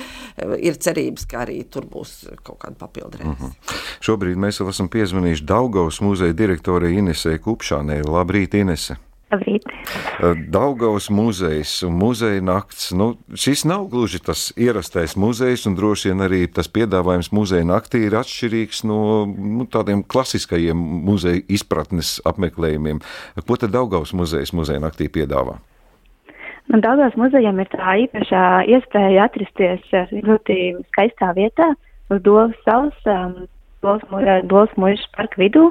ir 0.59 0.75
cerības, 0.83 1.29
ka 1.31 1.45
arī 1.47 1.61
tur 1.63 1.87
būs 1.87 2.25
kaut 2.43 2.59
kāda 2.59 2.75
papildu 2.75 3.23
reize. 3.23 3.29
Mm 3.29 3.37
-hmm. 3.39 3.83
Šobrīd 4.03 4.35
mēs 4.35 4.59
jau 4.59 4.67
esam 4.69 4.89
piezvanījuši 4.89 5.45
Daugavas 5.45 6.01
muzeja 6.01 6.33
direktorai 6.33 6.91
Inesē 6.91 7.39
Kupšānē. 7.39 8.03
Labrīt, 8.03 8.53
Inese! 8.53 8.99
Labrīt. 9.29 9.65
Daugaus 10.49 11.09
muzejs 11.13 11.83
un 11.85 11.99
muzeja 11.99 12.41
nakts. 12.41 12.89
Nu, 12.97 13.11
šis 13.37 13.61
nav 13.69 13.85
gluži 13.91 14.21
tas 14.25 14.47
ierastais 14.57 15.13
muzejs, 15.19 15.67
un 15.69 15.75
droši 15.77 16.09
vien 16.09 16.25
arī 16.25 16.41
tas 16.49 16.71
piedāvājums 16.73 17.29
muzeja 17.35 17.67
naktī 17.69 18.07
ir 18.07 18.17
atšķirīgs 18.17 18.81
no 18.89 19.01
nu, 19.29 19.67
tādiem 19.69 20.01
klasiskajiem 20.01 20.81
muzeja 21.05 21.43
izpratnes 21.45 22.17
apmeklējumiem. 22.29 23.03
Ko 23.45 23.59
tad 23.61 23.75
Daugaus 23.77 24.15
muzejs 24.17 24.55
muzeja 24.57 24.81
naktī 24.81 25.11
piedāvā? 25.13 25.59
Nu, 26.69 26.81
Daugaus 26.81 27.13
muzejam 27.17 27.61
ir 27.61 27.69
tā 27.69 27.99
īpašā 28.07 28.43
iespēja 28.73 29.29
atrasties 29.29 29.93
ļoti 30.25 30.59
skaistā 30.89 31.35
vietā 31.37 31.71
uz 32.09 32.21
Dolas 32.25 32.57
salas. 32.65 32.97
Um, 33.05 33.45
Dolas 33.81 34.73
mūža 34.77 35.11
parka 35.15 35.39
vidū. 35.41 35.69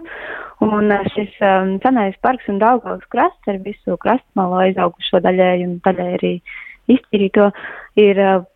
Un 0.64 0.90
eh, 0.90 1.04
šis 1.14 1.34
um, 1.44 1.76
senais 1.84 2.16
parks 2.24 2.48
un 2.50 2.58
Daugavas 2.58 3.04
krasts 3.12 3.50
ar 3.50 3.60
visu 3.62 3.94
krastmalu 4.02 4.58
aizaugušo 4.64 5.20
daļēju 5.22 5.68
un 5.68 5.76
daļai 5.84 6.08
arī 6.16 6.32
iztīrīto 6.90 7.50
ir 8.00 8.18
uh, 8.18 8.46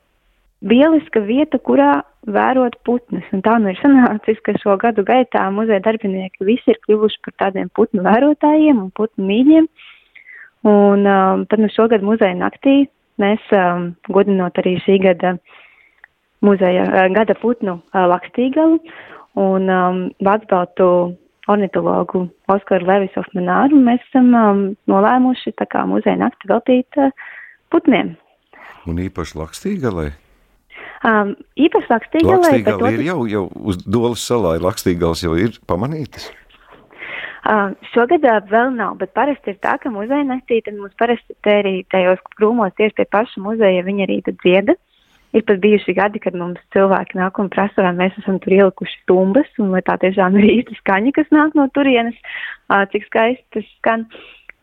lieliska 0.67 1.23
vieta, 1.27 1.61
kurā 1.63 2.01
vērot 2.27 2.75
putnus. 2.87 3.27
Un 3.35 3.43
tā 3.47 3.55
nu 3.63 3.71
ir 3.71 3.79
sanācis, 3.79 4.41
ka 4.43 4.57
šo 4.63 4.75
gadu 4.83 5.05
gaitā 5.07 5.45
muzeja 5.55 5.83
darbinieki 5.85 6.47
visi 6.49 6.75
ir 6.75 6.81
kļuvuši 6.87 7.23
par 7.27 7.37
tādiem 7.45 7.71
putnu 7.77 8.03
vērotājiem 8.07 8.83
un 8.83 8.91
putnu 8.97 9.29
mīļiem. 9.29 9.71
Un 10.73 11.07
um, 11.07 11.47
tad 11.51 11.63
nu 11.63 11.71
šogad 11.75 12.03
muzeja 12.07 12.35
naktī 12.39 12.87
mēs 13.23 13.47
um, 13.55 13.93
godinot 14.11 14.59
arī 14.63 14.77
šī 14.83 14.99
gada 15.07 15.37
muzeja 16.43 16.87
uh, 16.89 17.09
gada 17.15 17.35
putnu 17.39 17.79
uh, 17.79 18.05
lakstīgalu 18.11 18.79
un 19.39 19.69
um, 19.69 20.01
Vācbaltu 20.25 20.89
ornitologu 21.51 22.27
Oskaru 22.53 22.87
Levisu 22.87 23.23
Ofmanāru, 23.23 23.79
mēs 23.83 24.03
esam 24.09 24.33
um, 24.37 24.65
nolēmuši 24.91 25.55
tā 25.59 25.67
kā 25.71 25.85
muzeja 25.89 26.19
nakti 26.21 26.51
veltīt 26.51 27.01
uh, 27.01 27.15
putniem. 27.73 28.15
Un 28.87 29.01
īpaši 29.03 29.39
lakstīgalai? 29.39 30.11
Um, 31.07 31.35
īpaši 31.59 31.91
lakstīgalai. 31.91 32.39
Lakstīgali 32.45 32.95
ir 32.99 33.05
jau, 33.09 33.19
jau 33.31 33.49
uz 33.73 33.81
Dolas 33.83 34.23
salā, 34.23 34.55
lakstīgals 34.63 35.25
jau 35.25 35.35
ir 35.39 35.59
pamanītas? 35.71 36.31
Uh, 37.43 37.73
šogad 37.91 38.23
uh, 38.23 38.39
vēl 38.47 38.71
nav, 38.77 39.01
bet 39.01 39.11
parasti 39.19 39.51
ir 39.51 39.59
tā, 39.65 39.75
ka 39.83 39.91
muzeja 39.91 40.23
naktī, 40.29 40.61
tad 40.63 40.79
mums 40.79 40.95
parasti 41.01 41.35
te 41.43 41.57
arī 41.65 41.81
tajos 41.91 42.23
krūmos 42.37 42.77
tieši 42.79 43.01
pie 43.01 43.09
paša 43.11 43.43
muzeja 43.43 43.83
viņi 43.83 44.07
arī 44.07 44.21
tad 44.29 44.39
dzieda. 44.45 44.77
Uh, 44.79 44.92
Ir 45.33 45.47
pat 45.49 45.63
bijuši 45.63 45.95
gadi, 45.97 46.21
kad 46.21 46.37
mums 46.37 46.61
cilvēki 46.77 47.17
nāk 47.17 47.39
un 47.41 47.49
prasa, 47.53 47.85
vai 47.87 47.95
mēs 47.97 48.19
esam 48.21 48.37
tur 48.43 48.53
ielikuši 48.59 48.99
stumbas, 49.01 49.49
un 49.63 49.73
vai 49.73 49.81
tā 49.87 49.97
tiešām 50.03 50.37
ir 50.41 50.51
īsta 50.59 50.77
skaņa, 50.83 51.15
kas 51.17 51.33
nāk 51.33 51.57
no 51.57 51.65
turienes, 51.73 52.19
cik 52.93 53.09
skaisti 53.09 53.47
tas 53.57 53.75
skan. 53.79 54.09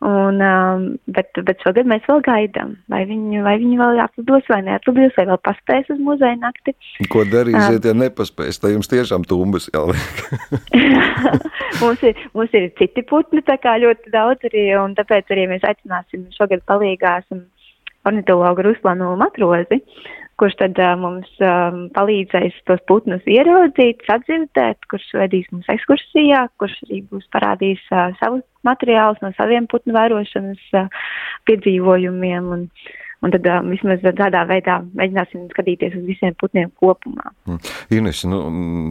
Un, 0.00 0.38
um, 0.40 0.84
bet, 1.12 1.28
bet 1.44 1.60
šogad 1.60 1.84
mēs 1.84 2.06
vēl 2.08 2.22
gaidām, 2.24 2.70
vai 2.88 3.02
viņi, 3.04 3.42
vai 3.44 3.58
viņi 3.60 3.76
vēl 3.76 3.98
atlidos 4.00 4.46
vai 4.48 4.62
neatlidos, 4.64 5.12
vai 5.18 5.26
vēl 5.28 5.40
paspēs 5.44 5.90
uz 5.92 5.98
muzeja 6.00 6.38
nakti. 6.40 6.72
Ko 7.12 7.26
darīsiet, 7.28 7.84
ja 7.84 7.92
nepaspēs? 7.92 8.62
Tā 8.62 8.70
jums 8.72 8.88
tiešām 8.88 9.26
tumbas 9.28 9.68
jāliek. 9.68 10.22
mums, 11.82 12.00
ir, 12.00 12.24
mums 12.32 12.56
ir 12.56 12.70
citi 12.80 13.04
putni, 13.10 13.44
tā 13.44 13.58
kā 13.60 13.76
ļoti 13.82 14.14
daudz 14.14 14.48
arī, 14.48 14.64
un 14.80 14.96
tāpēc 14.96 15.36
arī 15.36 15.50
mēs 15.52 15.68
aicināsim 15.68 16.24
šogad 16.38 16.64
palīgāsim 16.70 17.44
ornitologu 18.08 18.64
Ruslanu 18.70 19.12
Matrozi, 19.20 19.82
kurš 20.40 20.56
tad 20.60 20.78
uh, 20.80 20.94
mums 21.00 21.28
um, 21.44 21.82
palīdzēs 21.96 22.56
tos 22.68 22.80
putnus 22.88 23.26
ieraudzīt, 23.28 24.00
sadzirdēt, 24.08 24.88
kurš 24.90 25.10
vedīs 25.20 25.50
mums 25.52 25.68
ekskursijā, 25.72 26.46
kurš 26.60 26.78
arī 26.86 27.02
būs 27.10 27.28
parādījis 27.34 27.84
uh, 27.92 28.08
savus 28.22 28.46
materiālus 28.66 29.20
no 29.24 29.32
saviem 29.36 29.68
putnu 29.70 29.96
vērošanas 29.96 30.64
uh, 30.80 31.04
piedzīvojumiem. 31.48 32.48
Un, 32.56 32.64
un 33.20 33.34
tad 33.36 33.50
uh, 33.50 33.60
vismaz 33.68 34.04
tādā 34.18 34.46
veidā 34.48 34.80
mēģināsim 34.96 35.50
skatīties 35.52 35.98
uz 36.00 36.08
visiem 36.08 36.36
putniem 36.40 36.72
kopumā. 36.80 37.34
Mm. 37.48 37.60
Ines, 38.00 38.24
nu, 38.28 38.40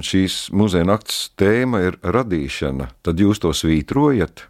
šīs 0.06 0.48
muzeja 0.54 0.88
nakts 0.90 1.28
tēma 1.40 1.84
ir 1.88 2.00
radīšana. 2.06 2.94
Tad 3.06 3.26
jūs 3.26 3.42
to 3.42 3.56
svītrojat? 3.58 4.46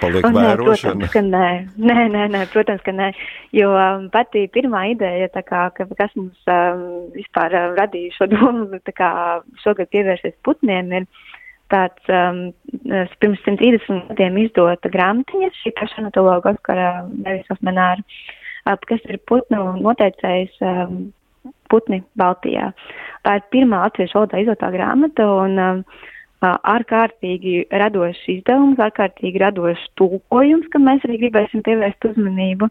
Paliek 0.00 0.26
nē, 0.26 0.32
vērošana? 0.36 1.06
Protams, 1.06 1.12
ka 1.14 1.22
nē. 1.26 1.48
Nē, 1.90 1.98
nē, 2.14 2.24
nē, 2.34 2.42
protams, 2.52 2.82
ka 2.86 2.94
nē. 2.96 3.10
Jo 3.56 3.70
um, 3.74 4.08
pati 4.14 4.46
pirmā 4.52 4.86
ideja, 4.92 5.28
kā, 5.36 5.66
ka, 5.76 5.88
kas 5.98 6.14
mums 6.18 6.52
um, 6.52 6.84
vispār 7.16 7.54
uh, 7.56 7.72
radīja 7.78 8.16
šo 8.18 8.30
domu, 8.32 8.80
kā 9.00 9.10
šogad 9.64 9.90
pievērsies 9.94 10.36
putniem, 10.46 10.92
ir 11.00 11.08
tāds 11.72 12.12
um, 12.12 12.42
pirms 13.20 13.42
130 13.42 14.12
gadiem 14.12 14.40
izdota 14.44 14.90
grāmatiņa, 14.92 15.52
šī 15.62 15.74
paša 15.78 16.02
anatologa 16.04 16.54
Oskara 16.54 16.90
Nevisas 17.10 17.62
Menāra, 17.66 18.02
uh, 18.02 18.80
kas 18.86 19.02
ir 19.10 19.18
putnu 19.28 19.72
noteicējs 19.82 20.60
um, 20.62 21.06
putni 21.70 22.02
Baltijā. 22.18 22.70
Tā 23.26 23.38
ir 23.38 23.48
pirmā 23.54 23.82
latviešu 23.84 24.20
valodā 24.20 24.42
izdotā 24.42 24.70
grāmata, 24.74 25.26
un 25.44 25.58
um, 25.62 25.82
ārkārtīgi 26.44 27.66
radošs 27.72 28.24
izdevums, 28.28 28.80
ārkārtīgi 28.82 29.40
radošs 29.40 29.84
tulkojums, 29.96 30.68
kam 30.72 30.84
mēs 30.88 31.04
arī 31.08 31.20
gribēsim 31.24 31.62
pievērst 31.64 32.04
uzmanību, 32.10 32.68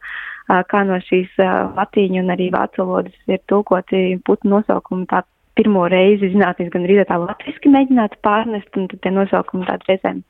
kā 0.69 0.83
no 0.85 0.99
šīs 1.07 1.33
latīņu 1.39 2.21
un 2.21 2.33
arī 2.35 2.51
vācu 2.53 2.85
valodas 2.85 3.15
ir 3.27 3.41
tulkoti 3.49 4.19
putnu 4.25 4.59
nosaukumi 4.59 5.07
tā 5.09 5.23
pirmo 5.55 5.87
reizi 5.89 6.29
zinātnīs 6.33 6.71
gan 6.73 6.85
arī 6.85 7.01
tā 7.07 7.17
latviski 7.17 7.71
mēģināt 7.73 8.19
pārnest, 8.25 8.69
un 8.77 8.89
tad 8.91 9.01
tie 9.01 9.13
nosaukumi 9.15 9.67
tādi 9.69 9.89
reizēm 9.89 10.23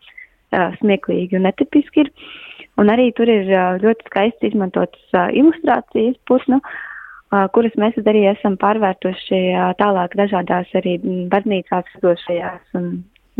smieklīgi 0.80 1.40
un 1.40 1.48
netipiski 1.50 2.06
ir. 2.06 2.12
Un 2.80 2.92
arī 2.92 3.10
tur 3.16 3.30
ir 3.32 3.48
ļoti 3.82 4.10
skaisti 4.10 4.52
izmantotas 4.52 5.34
ilustrācijas 5.36 6.16
putnu, 6.28 6.60
kuras 7.56 7.76
mēs 7.80 7.98
arī 8.04 8.26
esam 8.32 8.56
pārvērtuši 8.62 9.42
tālāk 9.80 10.16
dažādās 10.20 10.72
arī 10.80 10.98
baznīcās 11.32 12.00
došajās 12.04 12.80
un 12.80 12.90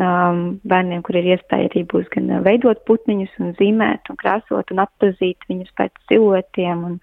um, 0.02 0.42
bērniem, 0.68 1.04
kur 1.06 1.20
ir 1.20 1.36
iespēja 1.36 1.70
arī 1.72 1.86
būs 1.92 2.10
gan 2.16 2.32
veidot 2.46 2.84
putniņus 2.90 3.38
un 3.40 3.56
zīmēt 3.60 4.12
un 4.12 4.20
krāsot 4.22 4.74
un 4.74 4.84
atpazīt 4.86 5.48
viņus 5.50 5.72
pēc 5.80 5.96
siluetiem. 6.10 6.84
Un, 6.90 7.00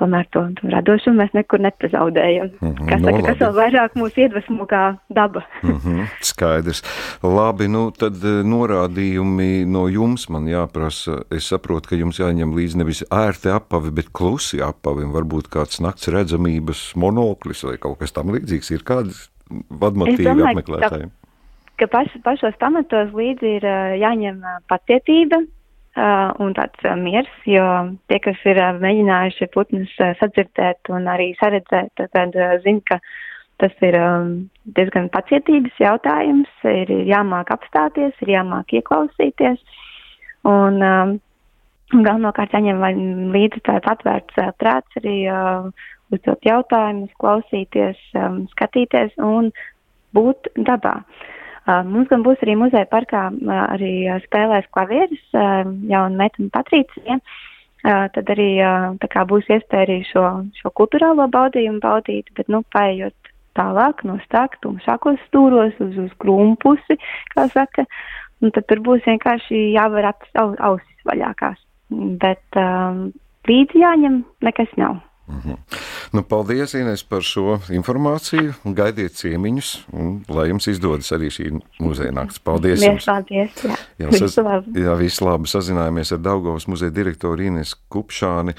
tomēr 0.00 0.24
to, 0.32 0.42
to 0.56 0.70
radošumu 0.72 1.20
mēs 1.20 1.34
nekur 1.36 1.60
nepazaudējam. 1.60 2.50
Mm 2.60 2.70
-hmm, 2.72 2.88
kas, 2.88 3.02
no, 3.02 3.10
saka, 3.10 3.24
kas 3.26 3.40
vēl 3.42 3.54
vairāk 3.58 3.96
mūs 4.00 4.16
iedvesmo 4.16 4.66
kā 4.70 4.82
daba. 5.12 5.42
mm 5.62 5.76
-hmm, 5.76 6.06
skaidrs. 6.24 6.82
Labi, 7.22 7.68
nu 7.68 7.90
tad 7.90 8.16
norādījumi 8.54 9.66
no 9.66 9.86
jums 9.88 10.28
man 10.28 10.48
jāprasa. 10.48 11.20
Es 11.30 11.52
saprotu, 11.52 11.88
ka 11.92 12.00
jums 12.00 12.20
jāņem 12.20 12.56
līdzi 12.56 12.80
nevis 12.80 13.04
ērti 13.10 13.52
apavi, 13.52 13.90
bet 13.90 14.08
klusi 14.12 14.62
apavi. 14.62 15.04
Varbūt 15.04 15.52
kāds 15.52 15.80
nakts 15.84 16.08
redzamības 16.08 16.92
monoklis 16.96 17.64
vai 17.64 17.76
kaut 17.76 17.98
kas 17.98 18.12
tam 18.12 18.32
līdzīgs 18.32 18.70
ir 18.72 18.82
kāds 18.84 19.28
vadmotīvi 19.68 20.42
apmeklētājiem 20.48 21.10
ka 21.80 21.88
paš, 21.88 22.12
pašos 22.24 22.58
pamatos 22.60 23.14
līdzi 23.16 23.56
ir 23.58 23.66
jāņem 24.00 24.42
pacietība 24.68 25.40
un 26.44 26.54
tāds 26.54 26.84
miers, 27.00 27.30
jo 27.48 27.64
tie, 28.08 28.20
kas 28.22 28.38
ir 28.46 28.60
mēģinājuši 28.80 29.48
putnus 29.54 29.94
sadzirdēt 30.20 30.92
un 30.94 31.08
arī 31.10 31.32
saredzēt, 31.40 31.90
tad 31.98 32.38
zina, 32.64 32.84
ka 32.86 33.00
tas 33.60 33.82
ir 33.84 33.96
diezgan 34.76 35.10
pacietības 35.12 35.80
jautājums, 35.82 36.52
ir, 36.64 36.92
jāmāk 37.08 37.50
apstāties, 37.52 38.14
ir 38.22 38.36
jāmāk 38.36 38.72
ieklausīties. 38.78 39.58
Un, 40.48 40.78
galvenokārt 41.90 42.54
saņem 42.54 42.80
līdzi 43.34 43.64
tāds 43.66 43.90
atvērts 43.90 44.38
prāts 44.62 45.02
arī 45.02 45.18
uzdot 46.14 46.46
jautājumus, 46.46 47.12
klausīties, 47.20 47.98
skatīties 48.54 49.18
un 49.26 49.50
būt 50.14 50.48
dabā. 50.56 51.00
Uh, 51.00 51.39
mums 51.66 52.08
gan 52.10 52.24
būs 52.26 52.42
arī 52.44 52.56
muzeja 52.58 52.88
parkā 52.90 53.28
arī 53.66 53.94
spēlēs 54.26 54.68
klavieris, 54.74 55.22
jauna 55.34 56.16
metuma 56.24 56.52
Patricija. 56.54 57.20
Uh, 57.80 58.06
tad 58.12 58.28
arī 58.28 58.50
kā 59.08 59.22
būs 59.24 59.46
iespēja 59.48 59.86
arī 59.86 59.98
šo, 60.04 60.24
šo 60.60 60.72
kultūrālo 60.76 61.24
baudījumu 61.32 61.80
baudīt, 61.80 62.28
bet, 62.36 62.50
nu, 62.52 62.60
paējot 62.76 63.32
tālāk 63.56 64.04
no 64.04 64.18
stāka 64.26 64.60
tumšākos 64.60 65.16
stūros 65.30 65.80
uz, 65.80 65.96
uz 66.04 66.12
krumpusi, 66.20 66.98
kā 67.32 67.48
saka, 67.54 67.86
un 68.44 68.52
tad 68.52 68.68
tur 68.68 68.84
būs 68.84 69.08
vienkārši 69.08 69.70
jāvar 69.72 70.12
ausis 70.12 71.08
vaļākās 71.08 71.64
bet 71.90 72.58
um, 72.58 73.10
līdzi 73.48 73.82
jāņem 73.82 74.22
nekas 74.46 74.70
nav. 74.80 75.00
-hmm. 75.30 75.56
nu, 76.12 76.22
paldies, 76.22 76.74
Inês, 76.74 77.02
par 77.06 77.22
šo 77.22 77.60
informāciju. 77.70 78.54
Gaidiet 78.64 79.14
ciemiņus, 79.14 79.70
un 79.92 80.24
lai 80.28 80.48
jums 80.50 80.66
izdodas 80.66 81.10
arī 81.12 81.30
šī 81.30 81.60
muzeja 81.80 82.12
nakts. 82.12 82.38
Paldies! 82.38 82.82
Jums. 82.82 83.04
Paldies! 83.04 83.64
Jā, 83.64 83.76
jā, 83.98 84.10
saz... 84.10 84.22
visu 84.22 84.42
labi! 84.42 84.80
Jā, 84.80 84.94
visu 84.98 85.24
labi! 85.24 85.50
Sazinājāmies 85.50 86.12
ar 86.12 86.18
Daugavas 86.18 86.66
muzeja 86.66 86.90
direktoru 86.90 87.42
Inês 87.42 87.74
Kupšāni. 87.88 88.56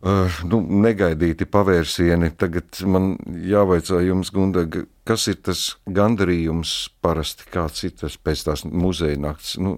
Uh, 0.00 0.32
nu, 0.48 0.62
negaidīti 0.80 1.44
pavērsieni. 1.44 2.30
Tagad 2.40 2.80
man 2.88 3.18
jāvaicā 3.44 4.00
jums, 4.06 4.30
Gundaga, 4.32 4.86
kas 5.10 5.26
ir 5.30 5.40
tas 5.42 5.60
gandarījums 5.90 6.72
parasti, 7.02 7.48
kāds 7.50 7.82
ir 7.88 7.94
tas 7.98 8.14
pēc 8.20 8.44
tās 8.46 8.62
muzeja 8.64 9.18
nakts? 9.18 9.56
Nu, 9.58 9.74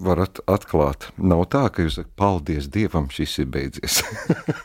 varat 0.00 0.40
atklāt. 0.48 1.10
Nav 1.20 1.44
tā, 1.52 1.66
ka 1.74 1.84
jūs 1.84 1.98
sakat, 1.98 2.12
paldies 2.16 2.70
Dievam, 2.72 3.10
šis 3.12 3.36
ir 3.42 3.50
beidzies. 3.52 4.00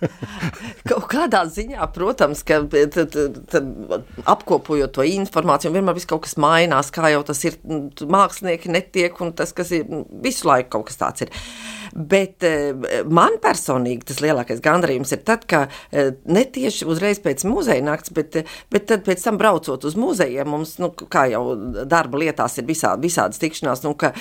Kaut 0.90 1.10
kādā 1.12 1.44
ziņā, 1.52 1.84
protams, 1.96 2.46
ka 2.48 2.62
tad, 2.72 3.18
tad, 3.52 3.70
apkopojot 4.24 4.96
to 4.96 5.06
informāciju, 5.10 5.74
vienmēr 5.76 5.98
viss 5.98 6.08
kaut 6.10 6.24
kas 6.28 6.38
mainās, 6.40 6.94
kā 6.96 7.12
jau 7.12 7.24
tas 7.28 7.42
ir. 7.48 7.60
Mākslinieki 8.16 8.72
netiek, 8.72 9.20
un 9.24 9.34
tas, 9.36 9.52
kas 9.56 9.74
ir 9.76 9.90
visu 10.24 10.48
laiku 10.48 10.78
kaut 10.78 10.92
kas 10.92 11.02
tāds 11.02 11.26
ir. 11.26 11.34
Bet 11.96 12.44
eh, 12.44 12.74
man 13.08 13.38
personīgi 13.44 14.10
tas 14.10 14.20
lielākais 14.24 14.60
gandarījums 14.64 15.14
ir 15.16 15.22
tad, 15.28 15.46
ka 15.50 15.66
eh, 15.92 16.12
ne 16.28 16.44
tieši 16.44 16.88
uzreiz 16.92 17.22
pēc 17.24 17.46
muzeja 17.48 17.84
nakts, 17.86 18.12
bet, 18.16 18.36
eh, 18.42 18.58
bet 18.74 18.90
tad 18.92 19.06
pēc 19.08 19.24
tam 19.24 19.40
braucot 19.40 19.88
uz 19.88 19.96
muzejiem, 20.06 20.50
mums, 20.50 20.78
nu, 20.82 20.92
kā 20.94 21.26
jau 21.34 21.44
darba 21.90 22.22
lietās 22.22 22.60
ir 22.62 22.70
visā, 22.70 22.94
visādas 23.02 23.42
tikšanās, 23.42 23.84
nu, 23.86 23.96
ka, 24.00 24.14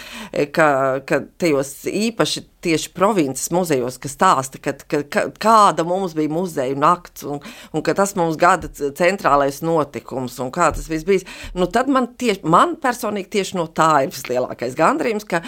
ka, 0.55 0.68
ka 1.07 1.23
tajos 1.40 1.77
īpaši 1.90 2.49
tieši 2.64 2.92
provinces 2.97 3.51
muzejos, 3.53 3.99
kas 4.01 4.14
stāsta, 4.16 4.61
ka, 4.62 4.73
ka, 4.88 5.27
kāda 5.40 5.85
mums 5.87 6.14
bija 6.16 6.33
muzeja 6.33 6.77
nakts 6.79 7.27
un, 7.29 7.42
un 7.75 7.85
ka 7.85 7.94
tas 7.97 8.14
mums 8.18 8.38
gada 8.40 8.70
centrālais 8.73 9.61
notikums 9.64 10.38
un 10.42 10.53
kā 10.55 10.70
tas 10.75 10.88
viss 10.90 11.07
bija. 11.09 11.25
Nu, 11.57 11.68
tad 11.70 11.90
man, 11.92 12.09
tieši, 12.20 12.44
man 12.49 12.77
personīgi 12.81 13.33
tieši 13.37 13.59
no 13.59 13.66
tā 13.68 13.90
ir 14.07 14.14
vislielākais 14.14 14.77
gandrījums, 14.79 15.29
ka, 15.29 15.42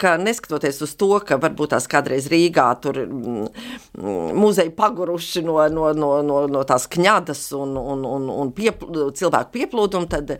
ka 0.00 0.14
neskatoties 0.22 0.80
uz 0.86 0.96
to, 0.98 1.10
ka 1.26 1.38
varbūt 1.42 1.74
tās 1.74 1.88
kādreiz 1.92 2.30
Rīgā 2.32 2.68
tur 2.82 3.02
mm, 3.04 4.32
muzeja 4.36 4.72
paguruši 4.76 5.44
no, 5.46 5.58
no, 5.72 5.90
no, 5.96 6.12
no, 6.24 6.40
no 6.50 6.64
tās 6.68 6.88
kņadas 6.92 7.46
un, 7.58 7.76
un, 7.76 8.06
un, 8.16 8.30
un 8.32 8.54
piepl 8.56 9.12
cilvēku 9.16 9.52
pieplūdumu, 9.66 10.08
tad, 10.10 10.36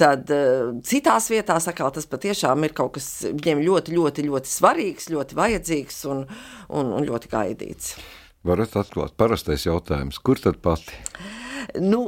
tad 0.00 0.32
citās 0.88 1.30
vietās 1.32 1.68
atkal 1.70 1.92
tas 1.94 2.08
patiešām 2.10 2.64
ir 2.66 2.74
kaut 2.76 2.96
kas 2.98 3.08
viņiem 3.28 3.62
ļoti, 3.64 3.94
ļoti, 3.94 4.26
ļoti 4.30 4.50
svarīgs, 4.50 5.10
ļoti 5.12 5.38
vajadzīgs 5.38 6.04
un, 6.10 6.26
un, 6.72 6.92
un 6.98 7.08
ļoti 7.08 7.32
gaidīts. 7.32 7.96
Varat 8.44 8.76
atklāt 8.76 9.14
parastais 9.16 9.64
jautājums, 9.64 10.18
kur 10.20 10.40
tad 10.40 10.60
pati? 10.64 10.96
Nu, 11.80 12.00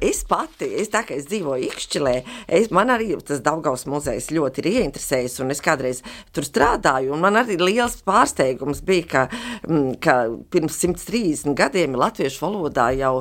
es 0.00 0.22
pati, 0.28 0.68
es 0.80 0.90
tā 0.92 1.02
kā 1.06 1.16
es 1.18 1.26
dzīvoju 1.28 1.68
Ikšķilē, 1.68 2.14
es, 2.58 2.70
man 2.74 2.92
arī 2.92 3.10
tas 3.26 3.42
Daugaus 3.44 3.84
muzejs 3.90 4.30
ļoti 4.32 4.62
ir 4.62 4.68
ieinteresējis, 4.72 5.38
un 5.44 5.52
es 5.52 5.62
kādreiz 5.64 6.00
tur 6.34 6.46
strādāju, 6.46 7.12
un 7.14 7.22
man 7.24 7.36
arī 7.40 7.58
liels 7.60 7.98
pārsteigums 8.06 8.80
bija, 8.86 9.06
ka, 9.12 9.24
mm, 9.68 9.98
ka 10.04 10.16
pirms 10.52 10.78
130 10.80 11.56
gadiem 11.58 11.96
latviešu 11.98 12.44
valodā 12.46 12.88
jau 12.96 13.12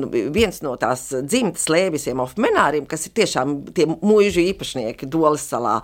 nu, 0.00 0.10
viens 0.34 0.62
no 0.62 0.76
tās 0.80 1.08
dzimtas 1.24 1.66
lēvisiem 1.72 2.22
ofmenāriem, 2.22 2.86
kas 2.90 3.08
ir 3.08 3.16
tiešām 3.18 3.56
tie 3.74 3.88
muižu 3.90 4.44
īpašnieki 4.52 5.10
Dolas 5.10 5.46
salā, 5.50 5.80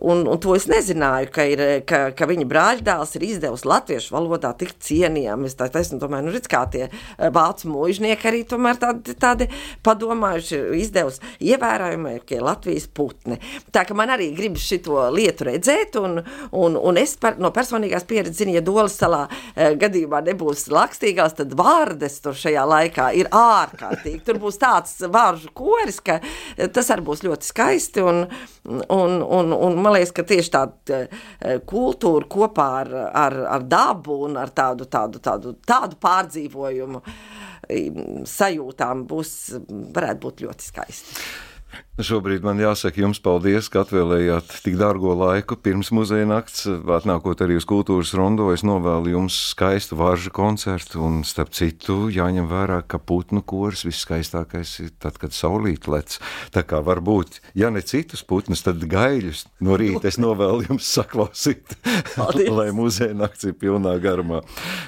un, 0.00 0.24
un 0.30 0.40
to 0.42 0.54
es 0.58 0.68
nezināju, 0.70 1.32
ka, 1.34 1.48
ir, 1.50 1.64
ka, 1.88 2.02
ka 2.16 2.30
viņa 2.30 2.46
brāļdēls 2.50 3.16
ir 3.18 3.26
izdevusi 3.32 3.68
latviešu 3.68 4.14
valodā 4.14 4.54
tik 4.58 4.76
cienījami. 4.78 5.50
Es 5.50 5.58
tā, 5.58 5.68
es 5.80 5.92
domāju, 5.92 6.28
nu 6.28 6.34
redz, 6.34 6.48
kā 6.50 6.62
tie 6.70 6.88
vācu 7.18 7.70
muižnieki 7.72 8.30
arī 8.30 8.44
tomēr 8.48 8.59
tādi, 8.80 9.14
tādi 9.20 9.48
padomājuši, 9.86 10.60
izdevusi 10.80 11.34
ievērojamākie 11.50 12.40
Latvijas 12.42 12.88
putni. 12.94 13.38
Tā 13.72 13.84
ka 13.88 13.96
man 13.98 14.12
arī 14.14 14.30
gribas 14.36 14.64
šito 14.66 15.02
lietu 15.14 15.48
redzēt, 15.48 15.98
un, 16.00 16.20
un, 16.56 16.76
un 16.76 17.00
es 17.00 17.16
par, 17.20 17.38
no 17.42 17.52
personīgās 17.54 18.06
pieredzes 18.08 18.40
zinu, 18.40 18.54
ja 18.56 18.64
Dolas 18.64 18.96
salā 19.00 19.24
e, 19.54 19.72
gadījumā 19.80 20.22
nebūs 20.30 20.68
lakstīgās, 20.72 21.36
tad 21.40 21.54
vārdes 21.58 22.20
tur 22.24 22.36
šajā 22.38 22.64
laikā 22.68 23.10
ir 23.18 23.30
ārkārtīgi. 23.34 24.22
Tur 24.26 24.40
būs 24.42 24.60
tāds 24.60 24.96
vāržu 25.10 25.52
koris, 25.56 26.00
ka 26.04 26.20
tas 26.74 26.90
arī 26.92 27.06
būs 27.10 27.24
ļoti 27.26 27.50
skaisti, 27.50 28.04
un, 28.04 28.24
un, 28.68 29.18
un, 29.20 29.54
un 29.56 29.80
man 29.80 29.96
liekas, 29.96 30.14
ka 30.16 30.26
tieši 30.28 30.54
tāda 30.54 31.02
e, 31.02 31.58
kultūra 31.68 32.28
kopā 32.30 32.68
ar, 32.82 32.94
ar, 33.24 33.38
ar 33.58 33.66
dabu 33.66 34.22
un 34.26 34.38
ar 34.40 34.52
tādu, 34.54 34.88
tādu, 34.90 35.22
tādu, 35.22 35.54
tādu 35.66 35.98
pārdzīvojumu 36.00 37.02
sajūtām 38.50 39.06
būs, 39.10 39.30
varētu 39.94 40.26
būt 40.26 40.44
ļoti 40.46 40.66
skaisti. 40.66 41.24
Šobrīd 42.00 42.44
man 42.46 42.56
jāsaka 42.60 43.02
jums 43.02 43.18
paldies, 43.20 43.66
ka 43.68 43.82
atvēlējāt 43.82 44.52
tik 44.64 44.76
dārgo 44.80 45.12
laiku 45.18 45.56
pirms 45.60 45.90
muzeja 45.92 46.24
nakts. 46.28 46.62
Atnākot 46.66 47.42
arī 47.44 47.58
uz 47.60 47.66
kultūras 47.68 48.12
rondo, 48.16 48.46
es 48.54 48.62
novēlu 48.64 49.12
jums 49.12 49.36
skaistu 49.50 49.98
vāržu 50.00 50.32
koncertu. 50.32 51.02
Un, 51.04 51.18
starp 51.28 51.52
citu, 51.56 52.08
jāņem 52.12 52.48
vērā, 52.48 52.78
ka 52.88 53.00
putnu 53.02 53.42
kors 53.44 53.84
viskaistākais 53.84 54.72
ir 54.84 54.92
tad, 55.02 55.18
kad 55.20 55.36
saulīt 55.36 55.88
lec. 55.90 56.16
Tā 56.54 56.62
kā 56.64 56.80
varbūt, 56.84 57.40
ja 57.58 57.68
ne 57.74 57.82
citus 57.84 58.24
putnus, 58.24 58.64
tad 58.64 58.80
gaļus 58.80 59.44
no 59.60 59.76
rīta 59.80 60.08
es 60.08 60.16
novēlu 60.22 60.70
jums 60.70 60.88
saklausīt, 60.94 61.76
lai 62.60 62.70
muzeja 62.76 63.16
nakts 63.18 63.50
ir 63.50 63.58
pilnā 63.60 63.96
garumā. 64.00 64.40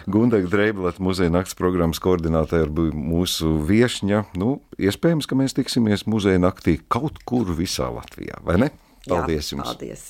Gundega 0.09 0.49
Dreiblet, 0.53 1.03
muzeja 1.03 1.35
nakts 1.35 1.59
programmas 1.59 2.01
koordinātāja, 2.03 2.71
bija 2.73 2.97
mūsu 2.97 3.59
viešņa. 3.69 4.25
Nu, 4.41 4.57
iespējams, 4.81 5.29
ka 5.29 5.39
mēs 5.39 5.59
tiksimies 5.59 6.07
muzeja 6.09 6.41
naktī 6.43 6.79
kaut 7.03 7.19
kur 7.27 7.51
visā 7.59 7.89
Latvijā, 7.93 8.39
vai 8.47 8.59
ne? 8.63 8.71
Paldies 9.09 9.49
Jā, 9.51 9.57
jums! 9.57 9.67
Paldies! 9.73 10.05